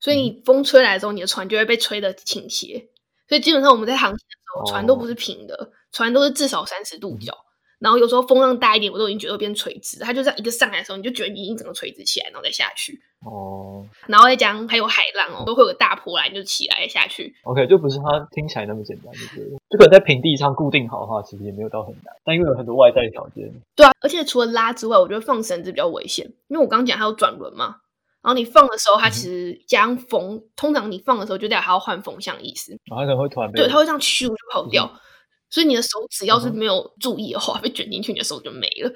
[0.00, 2.88] 所以你风吹来的时候，你的船就会被吹得倾斜。
[3.28, 4.18] 所以基本上我们在航行
[4.54, 7.32] 候，船都不是平的，船都是至少三十度角。
[7.78, 9.98] 然后有时候风浪大一点，我都已经觉得变垂直。
[10.00, 13.00] 它就这样一个上来的时候，你就觉得你已经整个垂直起来，然后再下去。
[13.24, 13.86] 哦。
[14.06, 17.34] 然后再讲还有海浪哦，都会有个大波澜就起来下去。
[17.44, 19.58] OK，就不是它听起来那么简单，就对了。
[19.70, 22.14] 就可能在平地上固定好的话，其实也没有到很难。
[22.22, 23.50] 但因为有很多外在条件。
[23.74, 27.76] 对啊，而且除了拉之外，我觉得放绳子比较危险，因为我刚刚讲还有转轮嘛。
[28.22, 32.72] 然后你放的时候，它其实将风，通常你放的时候就代表它要换风向意思。
[32.84, 35.00] 然后可能会突然对，它会这样咻就跑掉。
[35.48, 38.92] 所以你的手指要是没有注意的话，被卷进去，你的手就没了。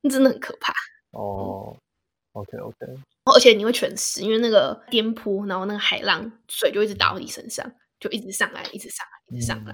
[0.00, 0.72] 那真的很可怕。
[1.10, 1.76] 哦
[2.32, 2.76] ，OK OK。
[3.24, 9.72] 而且你会全湿，因为那个颠簸，然后那个海浪水就一直打到你身上，就一直上来，一直上来，一直上来。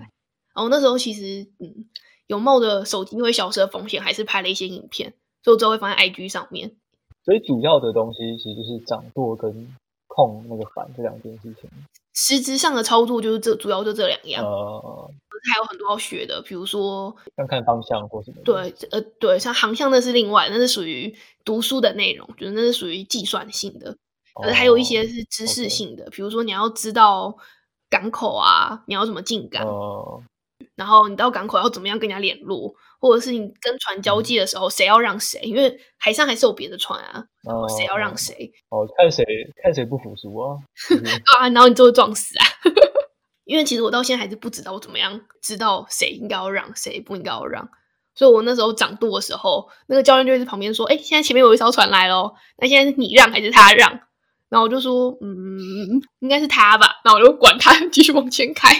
[0.55, 1.89] 然后那时候其实，嗯，
[2.27, 6.77] 有冒着手机会消失的风险，还是拍了一些影片，所以我之后会放在 IG 上面。
[7.25, 9.75] 所以主要的东西其实就是掌舵跟
[10.07, 11.71] 控那个帆这两件事情。
[12.13, 14.45] 实质上的操作就是这，主要就这两样。
[14.45, 15.11] 呃，
[15.51, 18.37] 还有很多要学的，比如说看看方向或什么。
[18.45, 21.13] 对，呃，对，像航向那是另外，那是属于
[21.45, 23.97] 读书的内容，就是那是属于计算性的。
[24.35, 27.37] 可是还有一些是知识性的，比如说你要知道
[27.91, 29.67] 港口啊，你要怎么进港。
[30.77, 35.39] 然后你到港口要怎么样跟人家联络，或者是你跟船交际的时候，谁要让谁？
[35.43, 37.23] 因为海上还是有别的船啊，
[37.77, 38.51] 谁要让谁？
[38.71, 39.23] 哦，看谁
[39.63, 40.57] 看谁不服输啊！
[41.37, 42.45] 啊，然后你就会撞死啊！
[43.45, 47.69] 因为其实我到现在还是不知道怎么样知道谁应该要让，谁不应该要让。
[48.15, 53.91] 所以我那时候掌舵的时候，那个教练就在旁边说：“哎，现在前面有一艘船来喽，那现在是你让还是他让？”
[54.49, 57.03] 然后我就说，嗯，应该是他吧。
[57.05, 58.73] 然后我就管他 继续往前开。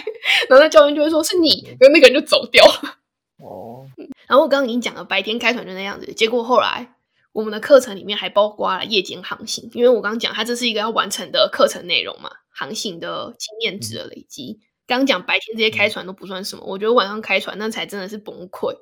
[0.49, 2.95] 然后那教练就会说是你，然后那个人就走掉了。
[3.37, 3.85] 哦。
[4.27, 6.13] 然后我刚刚已经讲了，白天开船就那样子。
[6.13, 6.95] 结果后来
[7.31, 14.59] 我们的课程里面还包括了夜间航行，因为我刚刚讲它这是一个要完成的课程内容嘛，航行的经验值的累积。
[14.87, 18.75] 刚刚讲白天这些开船都不算什么，我觉得晚上开船那才真的是崩溃。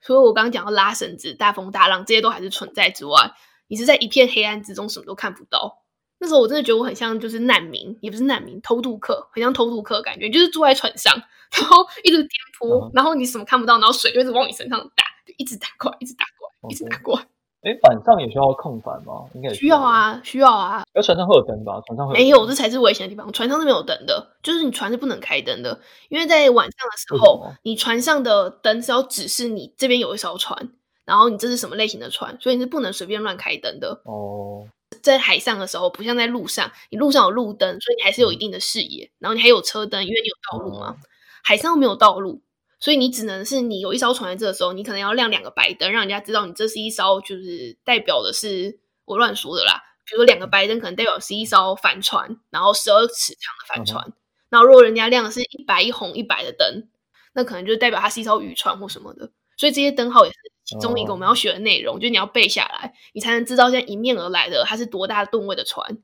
[0.00, 3.32] 所以我刚刚讲到拉绳子、大风大浪这些都还是存在之外，
[3.66, 5.84] 你是在一片黑暗之中，什么都看不到。
[6.20, 11.20] 那时候我真的觉得我很像就是难民，也不是难民，偷渡客，很像偷渡客感觉，就是住在船上，
[11.56, 17.26] 然后一直颠簸，然后你什么看不到，然后水就一直往你身上打，就一直打过来，一直打过来，一直打过来。
[17.62, 19.26] 哎，晚上也需要控帆吗？
[19.34, 20.84] 应该需要啊，需要啊。
[20.94, 21.80] 要船上会有灯吧？
[21.86, 23.32] 船上会没有，这才是危险的地方。
[23.32, 30.70] 船上是没有灯的，就是你船是不能开灯的，因为在晚上的时候，你船上的灯是要指示你这边有一艘船，
[31.04, 34.00] 然后你这是什么类型的船，所以你是不能随便乱开灯的。
[34.04, 34.68] 哦。
[35.02, 39.10] 在海上的时候，不像在路上，你路上有路灯，所以你还是有一定的视野。
[39.18, 40.96] 然后你还有车灯，因为你有道路嘛。
[41.48, 42.42] 海上没有道路，
[42.78, 49.82] 所以你只能是你有一艘船在这的时候，你可能要亮两个白灯，让人家知道你这是一艘，就是代表的是我乱说的啦。
[50.04, 54.12] 比如说两个白灯，可能代表是一艘帆船，然后十二尺长的帆船。
[54.50, 56.86] 然后如果人家亮的是一白一红一白的灯，
[57.32, 59.30] 那可能就代表它是一艘渔船或什么的。
[59.56, 60.36] 所以这些灯号也是。
[60.68, 65.96] 其中一个我们要学的内容，就你要背下来，你才能知道现在迎面而来的它是多大吨位的船，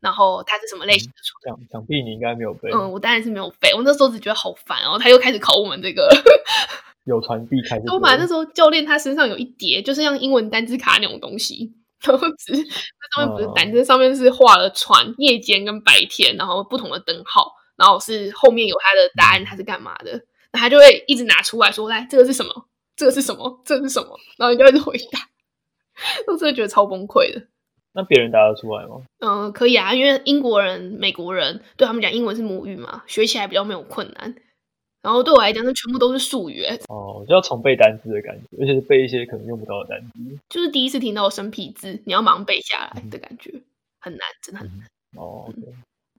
[0.00, 1.56] 然后它是什么类型的船。
[1.56, 2.70] 想想必你应该没有背。
[2.72, 3.72] 嗯，我当然是没有背。
[3.74, 6.08] 我那时候只觉得好烦，然后他又开始考我们这个
[7.04, 7.80] 有传必开。
[7.86, 20.12] 我把那时候教练他身上有一叠，就是像英文单字卡那种东西，然后只是那上面不是单字，上面是画了船夜间跟白天，然后不同的灯号，然后是后面有他的答案，他是干嘛的，
[20.52, 23.62] 那他就会一直拿出来说：“来，这个是什么？”这个是什么？
[23.64, 24.18] 这是什么？
[24.36, 25.20] 然后你就一直回答，
[26.28, 27.40] 我真的觉得超崩溃的。
[27.92, 29.02] 那别人答得出来吗？
[29.18, 34.34] 嗯，可以啊，因为英国人、美国人对他们讲英文是母语嘛，学起来比较没有困难。
[35.02, 36.62] 然后对我来讲，那全部都是术语。
[36.88, 40.38] 哦，就要重背单词的感觉，而且是背一些可能用不到的单词。
[40.48, 43.50] 就是第一次听到生僻字，你要马上背下来的感觉，
[43.98, 44.86] 很难，真的很难。
[45.16, 45.52] 哦。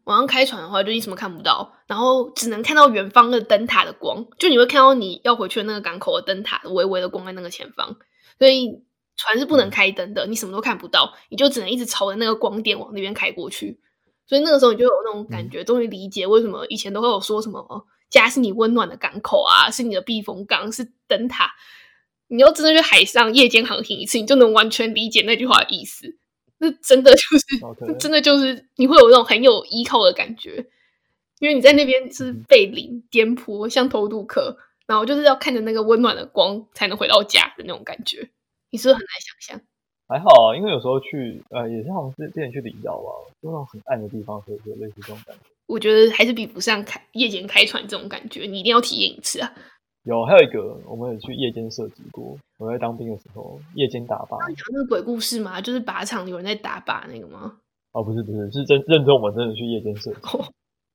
[0.06, 7.96] 晚上开船的话，就你什么看不到，然后只能看到远方的灯塔的光，就你会看到你要回去的那个港口的灯塔微微的光在那个前方，
[8.40, 8.82] 所以
[9.22, 13.80] 船是不能开灯的，你什么都看不到，你就只能一直朝着那个光点往那边开过去。
[14.26, 21.52] 所以那个时候你就有那种感觉，终于理解为什么以前都会有说什么家是你温暖的港口啊，是你的避风港，是灯塔。
[22.28, 26.18] 你要真的去海上夜间航行一次，你就能完全理解那句话的意思。
[26.60, 30.66] 那真的就是， 真的就是你会有那种很有依靠的感觉，
[31.40, 38.30] 因为你在那边是被领颠簸，像偷渡客，然后就是要看着那个温暖的光才能回到家的那种感觉，
[38.72, 39.62] 你是不是很难想象？
[40.08, 43.10] 还好啊，因为有时候去，呃，也是好像是之前去离岛吧，
[43.42, 45.44] 就那种很暗的地方，所以就类似这种感觉。
[45.68, 49.54] 我觉得还是比不上开夜间开船这种感觉，你一定要体验一次啊。
[50.04, 52.38] 有，还有一个，我们有去夜间射击过。
[52.58, 54.38] 我在当兵的时候，夜间打靶。
[54.56, 55.62] 讲那个鬼故事吗？
[55.62, 57.58] 就是靶场有人在打靶那个吗？
[57.94, 60.20] 哦，不是，不是，是真认真，我们真的去夜间射击，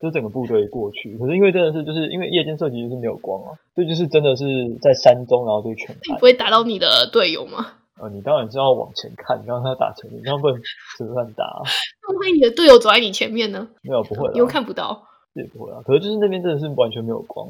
[0.01, 1.17] 就整个部队过去。
[1.19, 4.45] 可是因为真的是，就是因为夜间射击就是没有光啊，所以就是真的是
[4.81, 5.95] 在山中，然后就全。
[5.95, 7.75] 你不会打到你的队友吗？
[8.01, 10.61] 呃，你当然是要往前看，让他打成，你这样不能
[10.99, 11.45] 随便打。
[12.07, 13.69] 那万一你的队友走在你前面呢？
[13.83, 15.07] 没有，不会，你又看不到。
[15.33, 17.49] 也不会啊，可是就是那边真的是完全没有光。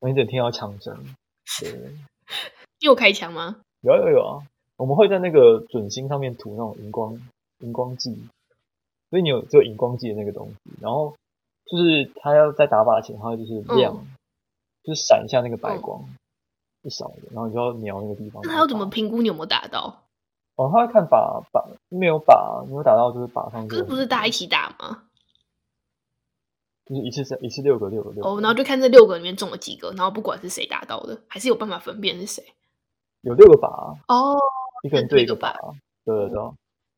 [0.00, 0.94] 我一整听到枪声，
[1.60, 1.70] 对，
[2.80, 3.56] 又开枪吗？
[3.80, 4.40] 有有有啊！
[4.76, 7.18] 我们会在那个准星上面涂那种荧光
[7.60, 8.14] 荧光剂，
[9.08, 11.14] 所以你有只有荧光剂的那个东西，然后
[11.66, 13.94] 就是他要在打靶前，它就是亮，
[14.82, 16.04] 就是闪一下那个白光，
[16.82, 18.42] 一闪的，然后你就要瞄那个地方。
[18.44, 20.02] 那他要怎么评估你有没有打到？
[20.56, 23.66] 哦，他会看靶靶没有靶，没有打到就是靶上。
[23.66, 25.04] 可是不是大家一起打吗？
[26.86, 32.44] 就是一次一次六个六个六哦，然后就看这六个里面中了几个，然后不管是谁打到的，还是有办法分辨是谁。
[33.22, 34.36] 有六个靶哦，
[34.82, 35.54] 一个人对一个靶，
[36.04, 36.38] 对对对，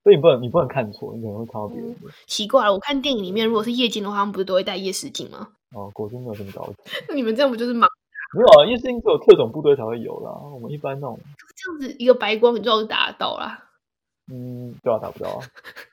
[0.07, 1.99] 所以你不能你不能看错，你可能会看到别人的。
[2.29, 5.49] 奇怪了，我看电影里面如果是夜镜的话，他们不是都会戴夜视镜吗？
[5.75, 6.75] 哦，果真没有这么高级。
[7.09, 7.89] 那你们这样不就是盲？
[8.33, 11.19] 没有啊，夜视镜只有特种部队才会有啦，我们一般那种
[11.57, 13.65] 这样子一个白光，你就打得到啦。
[14.33, 15.43] 嗯，对啊，打不到啊。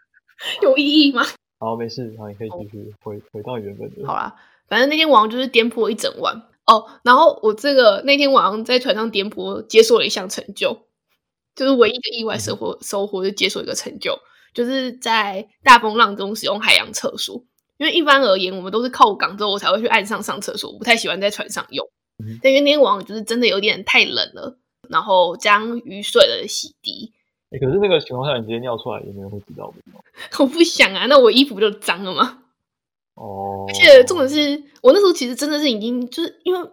[0.62, 1.24] 有意义吗？
[1.58, 4.06] 好，没事，好，你可以继续回回到原本的。
[4.06, 4.36] 好啦，
[4.68, 6.86] 反正那天晚上就是颠簸一整晚哦。
[7.04, 10.84] 然后我这个那天晚上在船上颠簸，接受了一项成就，
[11.56, 14.18] 就是唯一的意外收获，收获就解锁一个成就，
[14.54, 17.44] 就是在大风浪中使用海洋厕所。
[17.78, 21.86] 因为一般而言，我们都是靠港之后我才会去岸上上厕所，我不太喜欢在船上用。
[22.42, 27.12] 但因为那天晚上就是真的有点太冷了，然后将雨水的洗涤。
[27.60, 30.00] 可是那个情况下，你直接尿出来，也没人会知道的。
[30.40, 32.44] 我不想啊，那我衣服不就脏了吗？
[33.16, 33.66] 哦。
[33.68, 36.70] 而且重点是我那时候其实真的是已经就是因为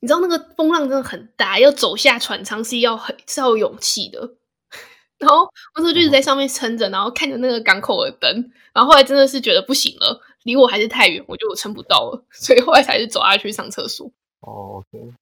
[0.00, 4.36] 你知道那个风浪真的很大，要走下船舱是要很是要有勇气的。
[5.18, 14.06] 然后我那时候就一直在上面撑着，然后看着那个港口的灯，然后后来真的是觉得不行了，离我还是太远，我就撑不到了， 所以后来才是走下去上厕所。
[14.40, 15.12] 哦，OK。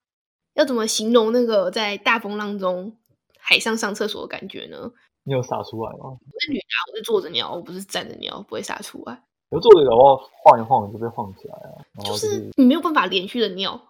[0.55, 2.97] 要怎么形容那个在大风浪中？
[3.41, 4.77] 海上上厕所的感觉呢？
[5.23, 6.05] 你有洒出来吗？
[6.05, 9.23] 我是女的，我是坐着尿，我不是站着尿，不会洒出来。
[9.49, 12.05] 我坐着的话，晃一晃就被晃起来了。
[12.05, 13.81] 就是你没有办法连续的尿，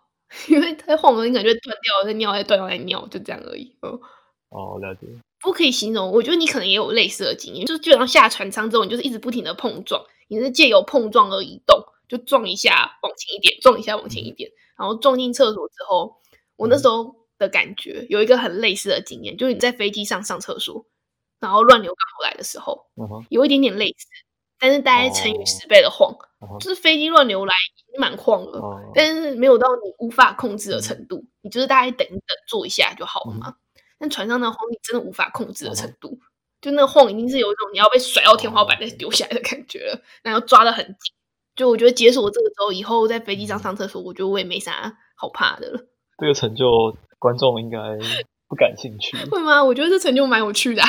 [0.49, 3.77] 因为它晃了，你感觉断掉，再尿，再断掉，再尿，就这样而已。
[3.81, 4.01] 哦，
[4.51, 5.07] 哦，了解。
[5.41, 16.17] 不可以形容，我觉得你可能也有类似的经验，就是基本上下船舱之后，你就是一直不停的碰撞，你是借由碰撞而移动，就撞一下往前一点，撞一下往前一点，然后撞进厕所之后，
[16.57, 17.17] 我那时候。
[17.39, 20.85] 的感觉有一个很类似的经验，就是你在飞机上上厕所，
[21.39, 22.85] 然后乱流刚好来的时候，
[23.29, 24.09] 有一点点类似，
[24.59, 26.15] 但是大概乘以十倍的晃，
[26.61, 28.61] 就是飞机乱流来已经蛮晃了，
[28.95, 33.55] 但是没有到你无法控制的程度，你就是大概等一等，坐一下就好了嘛。
[33.99, 36.19] 但船上的晃你真的无法控制的程度，
[36.61, 41.15] 就那个晃已经是有一种你要被甩到天花板再丢下来的感觉了，然后抓的很紧。
[41.57, 45.81] 就我觉得解锁这个之后，以后在飞机上上厕所，我觉得我也没啥好怕的了。
[46.19, 46.67] 这个成就。
[47.21, 47.79] 观众应该
[48.47, 49.65] 不感兴趣，会吗？
[49.65, 50.85] 我觉得这成就蛮有趣的。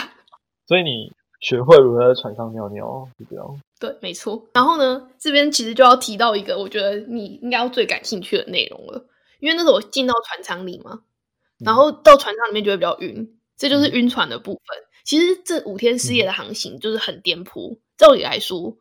[0.67, 3.61] 所以你学会如何在船上尿尿，是这样？
[3.79, 4.45] 对，没错。
[4.53, 9.05] 然后呢，这边其实就要提到一个，我觉得你应该要最感兴趣的内容了，
[9.39, 11.01] 因为那时候我进到船舱里嘛，
[11.59, 14.61] 然后到船舱里面就会比较晕，这就是晕船的部分。
[15.05, 18.77] 其实这五天四夜的航行就是很颠簸，照理来说，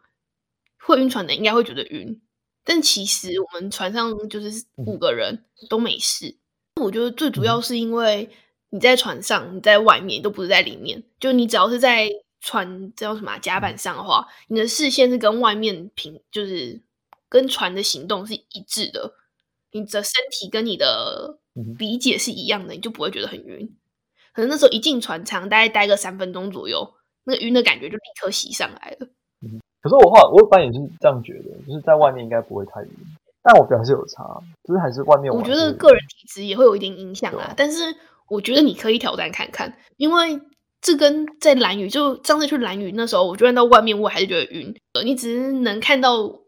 [0.85, 2.21] 会晕船的应该会觉得晕，
[2.65, 6.37] 但其实我们船上就是五个人都没事。
[6.81, 8.29] 我觉得最主要是因为
[8.71, 11.03] 你在船上，你在外面都不是在里面。
[11.19, 12.09] 就你只要是在
[12.41, 16.81] 船叫什么甲板上的话，你的视线是跟外面平，就是
[17.29, 19.15] 跟船的行动是一致的。
[19.73, 21.39] 你的身体跟你的
[21.79, 23.77] 理解是一样的，你就不会觉得很晕。
[24.33, 29.09] 可能那时候一进船舱，大概待个三分钟左右，那个晕的感觉就立刻袭上来了。
[29.81, 32.91] 可是我话，我一般也是这样觉得，就是在外面应该不会太晕。
[33.43, 34.25] 但我表示有差，
[34.65, 35.33] 就是还是外面。
[35.33, 37.53] 我觉得个人体质也会有一点影响啊。
[37.57, 37.95] 但是
[38.29, 40.41] 我觉得你可以挑战看看，因为
[40.81, 44.75] 这跟在蓝雨，就上次去蓝雨那时候，我就看到外面，我还是觉得晕。
[45.05, 46.41] 你只是能看到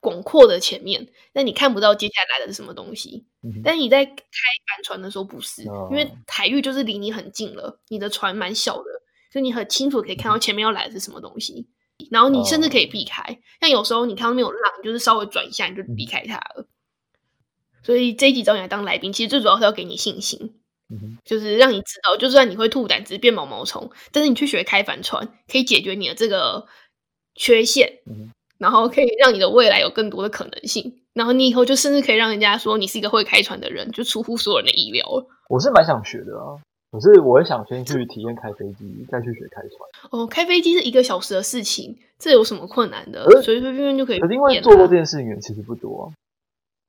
[0.00, 3.26] 广阔的前面，但你看不到接下来的是什么东西。
[3.64, 8.84] 但你在开帆船的时候不是，因为海域就是离你很近了，你的船蛮小的，
[9.32, 11.68] 所以你很清楚可以看到前面要来的是什么东西。
[12.10, 16.66] 然后你甚至可以避开，像有时候你看到没有浪，就是稍微转一下你就避开它了。
[17.82, 20.59] 所以这一集找你来当来宾，其实最主要是要给你信心，
[21.24, 26.66] 就是让你知道，就算你会吐胆汁变毛毛虫，但是你去学开帆船，可以解决你的这个
[27.34, 28.00] 缺陷，
[28.58, 31.00] 然后可以让你的未来有更多的可能性。
[31.12, 35.26] 然后你以后就甚至可以让人家说你是一个会开船的人，就出乎所有人的意料了。
[35.48, 36.58] 我是蛮想学的啊。
[36.92, 40.10] 可是，我也想先去体验开飞机，再去学开船。
[40.10, 43.24] 哦，开飞机是一个小时的事情，这有什么困难的？
[43.42, 44.18] 随随便便就可以。
[44.18, 46.12] 可是因为做过这件事情的人其实不多，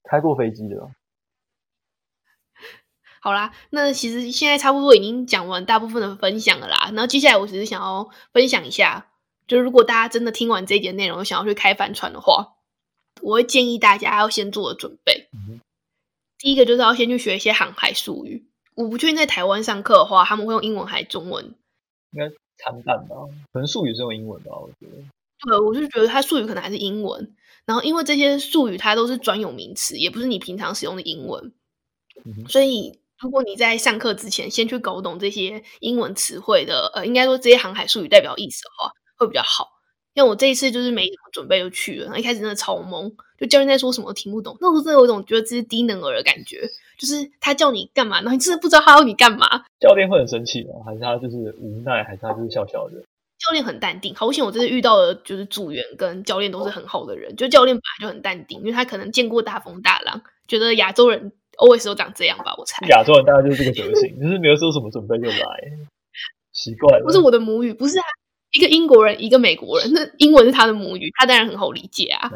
[0.10, 0.90] 开过飞机的。
[3.24, 6.90] 好啦，那其实现在差不多已经讲完大部分的分享了啦。
[6.94, 9.12] 然后接下来我只是想要分享一下，
[9.48, 12.56] 就是如果大家真的听完这一节内容，想要去开帆船的话，
[13.22, 15.30] 我会建议大家要先做的准备。
[16.40, 18.48] 第一个就是要先去学一些航海术语。
[18.74, 21.54] 我不确定在台湾上课的话，他们会用英文还是中文？
[22.14, 23.16] 应该参半吧，
[23.54, 25.04] 可能术语是用英文吧，我觉得。
[25.44, 31.54] 对，我就觉得它术语可能还是英文，然后因为这些术语它都是专有名词，也不是你平常使用的英文，
[32.48, 39.68] 所以如果你在上课之前先去搞懂这些英文词汇的，呃，应该说这些航海术语代表意思的话，会比较好。
[40.14, 43.10] 像我这一次就是没怎么准备就去了，然后一开始真的超懵，
[43.40, 46.68] 就教练在说什么听不懂，那时候真的有一种觉得自己低能儿的感觉，
[46.98, 49.64] 就是他叫你干嘛，然后你真的不知道他要你干嘛。
[49.80, 50.74] 教练会很生气吗？
[50.86, 52.04] 还是他就是无奈？
[52.04, 52.96] 还是他就是笑笑的？
[53.40, 54.46] 教练很淡定，好险！
[54.46, 61.32] 我这次遇到的就是组员跟教练都是很好的人，就教练本来就很淡定，因为他可能见过大风大浪，觉得亚洲人
[61.62, 62.86] always 都长这样吧，我猜。
[62.88, 65.72] 亚洲人大概就是这个德行，就是没有做什么准备就来，
[66.52, 67.06] 习惯了。
[67.06, 68.04] 不是我的母语，不是啊
[68.52, 72.30] 一个英国人，一个美国人，那英文是他的母语，他当然很好理解啊。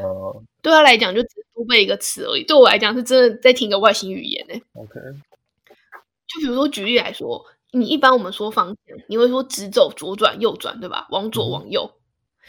[0.62, 2.44] 对他来讲，就只多背一个词而已。
[2.44, 4.54] 对我来讲，是真的在听个外星语言呢。
[4.76, 5.00] OK，
[6.28, 7.46] 就比如说举例来说。
[7.72, 11.08] 你一般我们说方向，你会说直走、左转、右转，对吧？
[11.10, 11.92] 往左、往右。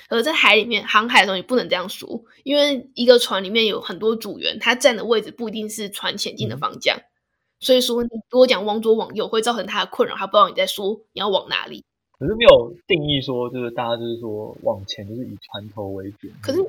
[0.09, 6.97] 而在海里面航海的时候，你不能这样说，因为一个船里面有很多组员，他站的位置不一定是船前进的方向。
[7.61, 11.85] 所以说，你如果讲往左、往右，会造成他的困扰，他不知道你在说你要往哪里。
[12.19, 16.33] 可是没有定义说，就是大家就是说往前就是以船头为准。
[16.41, 16.65] 可是，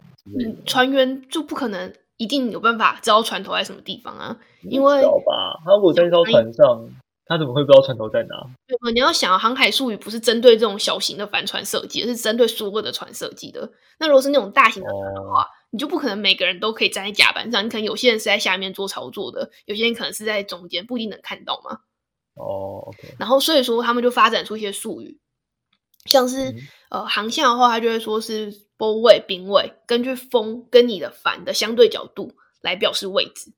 [0.66, 4.38] 船员就不可能一定有办法知道船头在什么地方啊？
[4.64, 6.90] 因为好吧，他如果在一艘船上。
[7.28, 8.36] 他怎么会不知道船头在哪？
[8.68, 8.90] 对吧？
[8.94, 13.70] 你要想，航海术语不是针对这种小型的帆船设计，是针对所有的船设计的。
[14.00, 21.80] 那如果是那种大型的船的话，你就不可能每个人都可以站在甲板上，你可能有些人是在下面做操作的，有些人可能是在中间，不一定能看到嘛。
[22.36, 23.16] 哦，OK。
[23.20, 25.20] 然后所以说，他们就发展出一些术语，
[26.06, 26.56] 像是
[26.90, 33.52] 呃航向的话，他就会说是波位、兵位，根据风跟你的帆的相对角度来表示位置。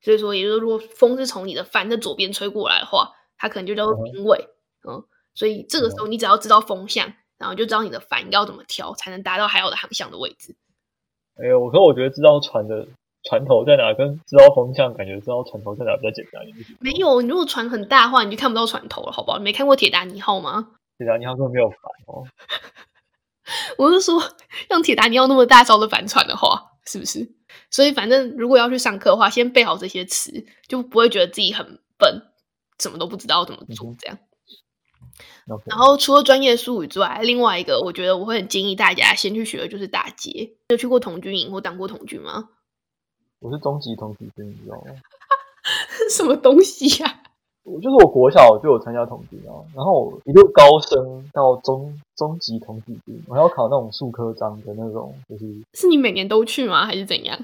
[0.00, 4.48] 所以说，也就是如果风是从你的帆的左边吹过来的话，它可能就叫做兵位，
[4.88, 10.56] 嗯，所以这个时候你只要知道风向，然后就知道你的帆要怎么调，才能达到还好的航向的位置。
[11.42, 12.86] 哎呦，我可我觉得知道船的
[13.24, 16.64] 船头在哪，跟知道风向，感觉知道船头在哪比较简单一点。
[16.80, 19.38] 没有，你如果船很大的话，你就看不到船头了，好不好？
[19.38, 20.72] 你没看过铁达尼号吗？
[20.98, 22.24] 铁达尼号根本没有帆哦。
[23.78, 24.22] 我是说，
[24.68, 27.39] 像铁达尼号那么大艘的帆船的话，是不是？
[27.70, 32.22] 所以，反正如果要去上课的话，先背好这些词，就不会觉得自己很笨，
[32.78, 34.18] 什么都不知道怎么做这样。
[35.66, 40.50] 然后，除了专业术语之外，另外一个我觉得我会很建议大家先去学的就是打劫。
[40.68, 42.50] 有去过童军营或当过童军吗？
[43.40, 44.94] 我是中级童军，你知道吗？
[46.10, 47.22] 什么东西呀？
[47.62, 55.44] 我就是我国小就有参加童军啊，然后一路高升到中中级统计兵，我还要考那种数科章的那种，就是
[55.74, 56.86] 是你每年都去吗？
[56.86, 57.38] 还是怎样？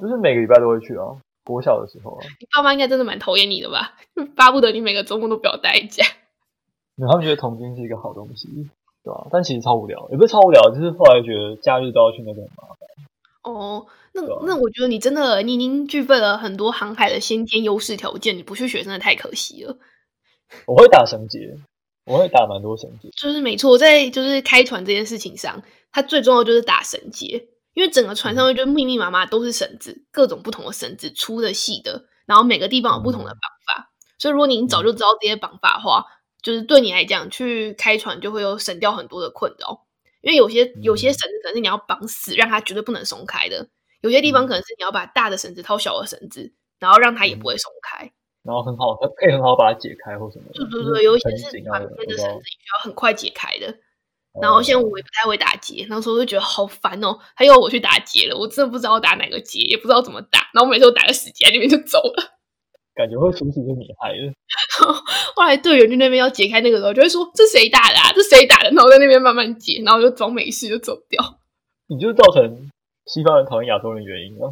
[0.00, 1.16] 就是每个礼拜都会去啊。
[1.44, 3.94] 国小的时候啊，你爸妈应该真的蛮讨厌你的吧？
[4.36, 6.04] 巴不得你每个周末都不要待家。
[6.98, 8.48] 他们觉得童军是一个好东西，
[9.02, 9.28] 对吧？
[9.30, 12.78] 但其实超无聊，也不是超无聊，就是后来觉得假日都要去那边很麻烦。
[13.44, 19.78] 哦，那那我觉得你真的，你已经具备了很多航海的先天优势条件，你不去学真的太可惜了。
[20.66, 21.56] 我会打绳结，
[22.04, 23.08] 我会打蛮多绳结。
[23.16, 25.62] 就是没错，在就是开船这件事情上，
[25.92, 27.46] 它最重要就是打绳结，
[27.78, 33.92] 因为整个船上面就密密麻麻都是绳子，各种不同的绳子，粗的细的，然后每个地方有不同的绑法。
[34.18, 36.04] 所以如果你早就知道这些绑法的话，
[36.42, 39.86] 就是对你来讲去开船就会有省掉很多的困扰。
[40.22, 43.68] 因为有些有些绳子可能是你要绑死，让它绝对不能松开的；
[44.00, 48.10] 有些地方可能是你要把大的绳子套小的绳子，然后让它也不会松开。
[48.42, 50.46] 然后很好，它可以很好把它解开或什么。
[50.52, 53.72] 对对对，有一些是旁边的绳子需要很快解开的。
[54.40, 57.18] 然后现在我也不太会打结，那时候就觉得好烦哦。
[57.34, 60.50] 他要我去打结了，我真的不知道打哪个结，也不知道怎么打。
[60.54, 62.34] 然后我每次都打个死结，那边就走了。
[62.94, 64.34] 感觉会出事是你害的。
[65.36, 67.96] 后来队员去那边要解开那个时候，就会说：“这谁打的？
[67.96, 68.12] 啊？
[68.12, 71.38] 这谁打的？”然后在那边慢慢解，然后就装没事就走掉。
[71.86, 72.70] 你就造成
[73.06, 74.50] 西方人讨厌亚洲人原因啊！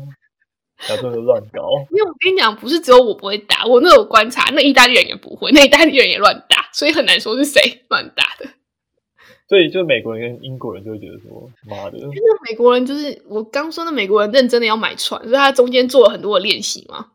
[0.91, 1.63] 亚洲人乱搞。
[1.91, 8.47] 因为我跟你讲，不是只有我不会打，我那有观察，那意大利人也不会，那意大利人也乱打，所以很难说是谁乱打的。
[9.49, 17.13] 所以就美国人跟英国人就会觉得说：“妈的！”因为美国人就是我刚说的美国人认真的要买船，所以他中间做了很多的练习嘛。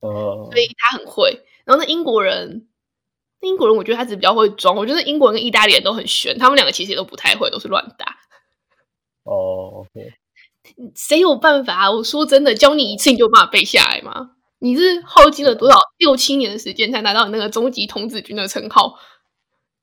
[0.00, 2.68] 所以他很会，然后那英国人，
[3.40, 4.76] 英国人我觉得他只比较会装。
[4.76, 8.16] 我觉得英国人跟意大利人都很悬，他们两个其实也都不太会，都是乱打。
[9.24, 10.12] 哦，OK，
[10.94, 11.90] 谁有办法？
[11.90, 14.30] 我说真的，教你一次你就把它背下来吗？
[14.60, 18.94] 你是耗尽了多少六七年的时间才拿到你那个终极童子军的称号？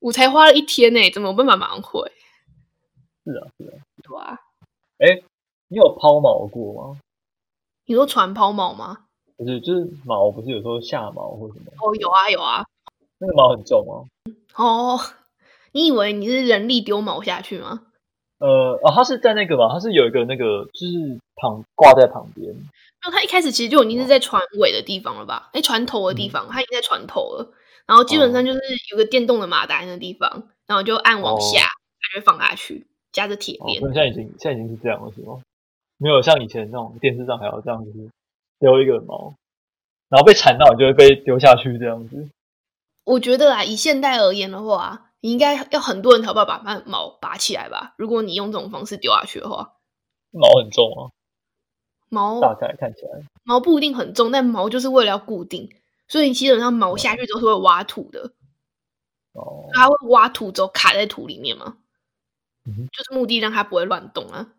[0.03, 2.11] 我才花了一天呢，怎么有办法马上会？
[3.23, 4.37] 是啊，是啊，对啊。
[4.99, 5.23] 哎，
[5.69, 6.99] 你有抛锚过吗？
[7.85, 9.05] 你说船抛锚吗？
[9.37, 11.71] 不是，就是锚，不是有时候下锚或什么？
[11.79, 12.65] 哦，有啊，有啊。
[13.17, 14.03] 那个锚很重吗？
[14.55, 14.99] 哦，
[15.71, 17.83] 你以为你是人力丢锚下去吗？
[18.39, 22.53] 呃，哦，它是在那个嘛，它是有一个那个，就是旁挂在旁边。
[23.05, 25.49] 那它一开始其实就已经是在船尾的地方了吧？
[25.53, 27.53] 哎，船头的地方，它已经在船头了。
[27.85, 28.59] 然后基本上就是
[28.91, 31.61] 有个电动的马达那个地方，然后就按往下，
[31.99, 33.81] 它就放下去，夹着铁链。
[33.81, 35.41] 现在已经现在已经是这样了，是吗？
[35.97, 37.91] 没有像以前那种电视上还要这样子
[38.59, 39.35] 丢一个毛，
[40.09, 42.29] 然后被缠到，你就会被丢下去这样子。
[43.05, 47.93] 我觉得啊，以现代而言的话，你应该要很多人才办法把毛拔起来吧？
[47.97, 49.73] 如果你用这种方式丢下去的话，
[50.31, 51.11] 毛很重啊。
[52.09, 55.69] 毛大概看起来毛不一定很重，但毛就是为了要固定，
[56.13, 58.33] 所以你基本上毛下去都是会挖土的。
[59.31, 61.79] 哦，它会挖土之后卡在土里面嘛？
[62.63, 64.53] 就是目的让它不会乱动啊。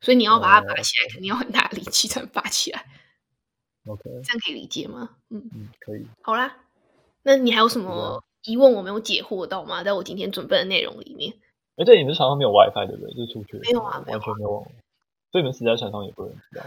[0.00, 2.84] 所以你要把它拔起来，肯定要 很大力气才能拔起来。
[3.86, 5.10] OK，这样可以理解吗？
[5.28, 6.04] 嗯嗯，可以。
[6.22, 6.56] 好啦。
[7.22, 9.84] 那你还有什么疑问我没有解惑到吗？
[9.84, 11.32] 在我今天准备的内容里面？
[11.76, 13.14] 而且你们船上没有 WiFi 对不对？
[13.14, 14.66] 就出去没有啊，完全没有。
[15.30, 16.64] 所以你们死在船上也不能知道。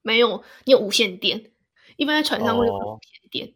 [0.00, 1.50] 没有，你有无线电。
[1.96, 3.54] 一般在船上会有无线电，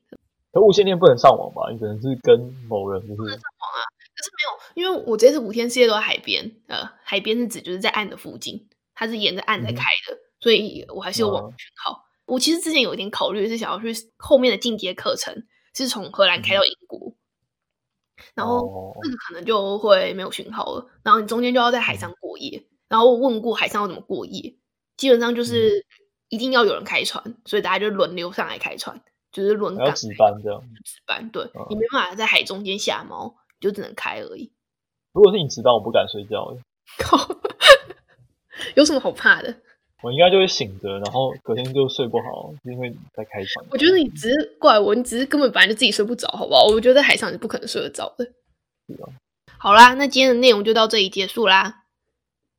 [0.53, 1.71] 可无线电不能上网吧？
[1.73, 3.81] 你可能是跟某人就是不能上网啊。
[4.15, 6.51] 可是没有，因为我这次五天四夜都在海边。
[6.67, 12.05] 呃，海边是指就是在岸的附近，它是沿着岸在开的，所以我还是有网讯号。
[12.27, 15.45] 我其实之前有一点考虑是想要去后面的进阶课程。
[15.75, 17.15] 是从荷兰开到英国，
[18.35, 20.85] 然后那个可能就会没有讯号了。
[21.05, 22.67] 然后你中间就要在海上过夜。
[22.89, 24.57] 然后问过海上要怎么过夜，
[24.97, 25.87] 基本上就是
[26.29, 29.01] 一定要有人开船，所以大家就轮流上来开船，
[29.33, 30.61] 就是轮岗值班这样。
[30.85, 34.53] 值班，对你没办法在海中间下锚，就只能开而已。
[35.13, 36.57] 如果是你值班，我不敢睡觉。
[36.99, 37.19] 靠，
[38.77, 39.55] 有什么好怕的？
[40.03, 43.67] 我应该就会醒着，然后隔天就睡不好，因为在开船。
[43.71, 46.65] 我觉得你只是怪我，你只是根本本来就自己睡不着，好不好？
[46.67, 48.31] 我觉得在海上是不可能睡得着的。
[49.59, 51.85] 好啦，那今天的内容就到这里结束啦。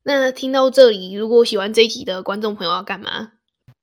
[0.02, 3.32] 那听到这里，如果喜欢这一集的观众朋友要干嘛？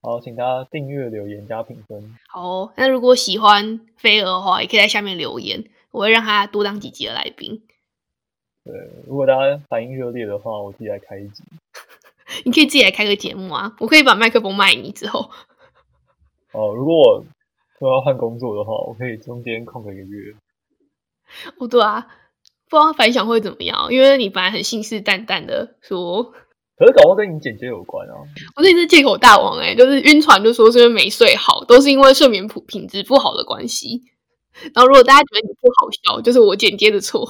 [0.07, 2.15] 好，请大家订阅、留言、加评分。
[2.29, 7.61] 好，那如果喜欢飞蛾的话，也可以在下面留言，我会让他多当几集的来宾。
[8.63, 8.73] 对，
[9.05, 11.43] 如果大家反应热烈的话，我自己来开一集。
[12.45, 13.75] 你可以自己来开个节目啊！
[13.79, 15.29] 我可以把麦克风卖你之后。
[16.53, 17.25] 哦，如果我
[17.77, 20.33] 都要换工作的话，我可以中间空个一个月。
[21.57, 22.07] 哦，对啊，
[22.69, 23.91] 不知道反响会怎么样？
[23.91, 26.33] 因为你本来很信誓旦旦的说，
[26.77, 28.13] 可是搞不好跟你剪接有关啊。
[28.55, 34.03] 我说你是借口大王哎，就是晕船就说是因为没睡好，都是因为睡眠品品质不好的关系。
[34.73, 37.27] 然后如果大家觉得你不好笑，就是我剪接的错。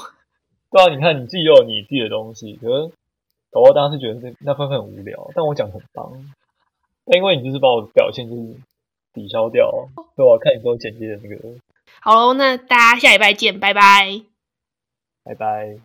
[0.71, 2.91] 对啊，你看你自己又有你自己的东西，可是。
[3.49, 6.11] 我当时觉得那那份很无聊，但我讲很棒。
[7.05, 8.55] 那因为你就是把我的表现就是
[9.13, 11.55] 抵消掉，对我看你给我剪接的那个。
[11.99, 14.21] 好喽，那大家下礼拜见，拜拜，
[15.23, 15.77] 拜拜。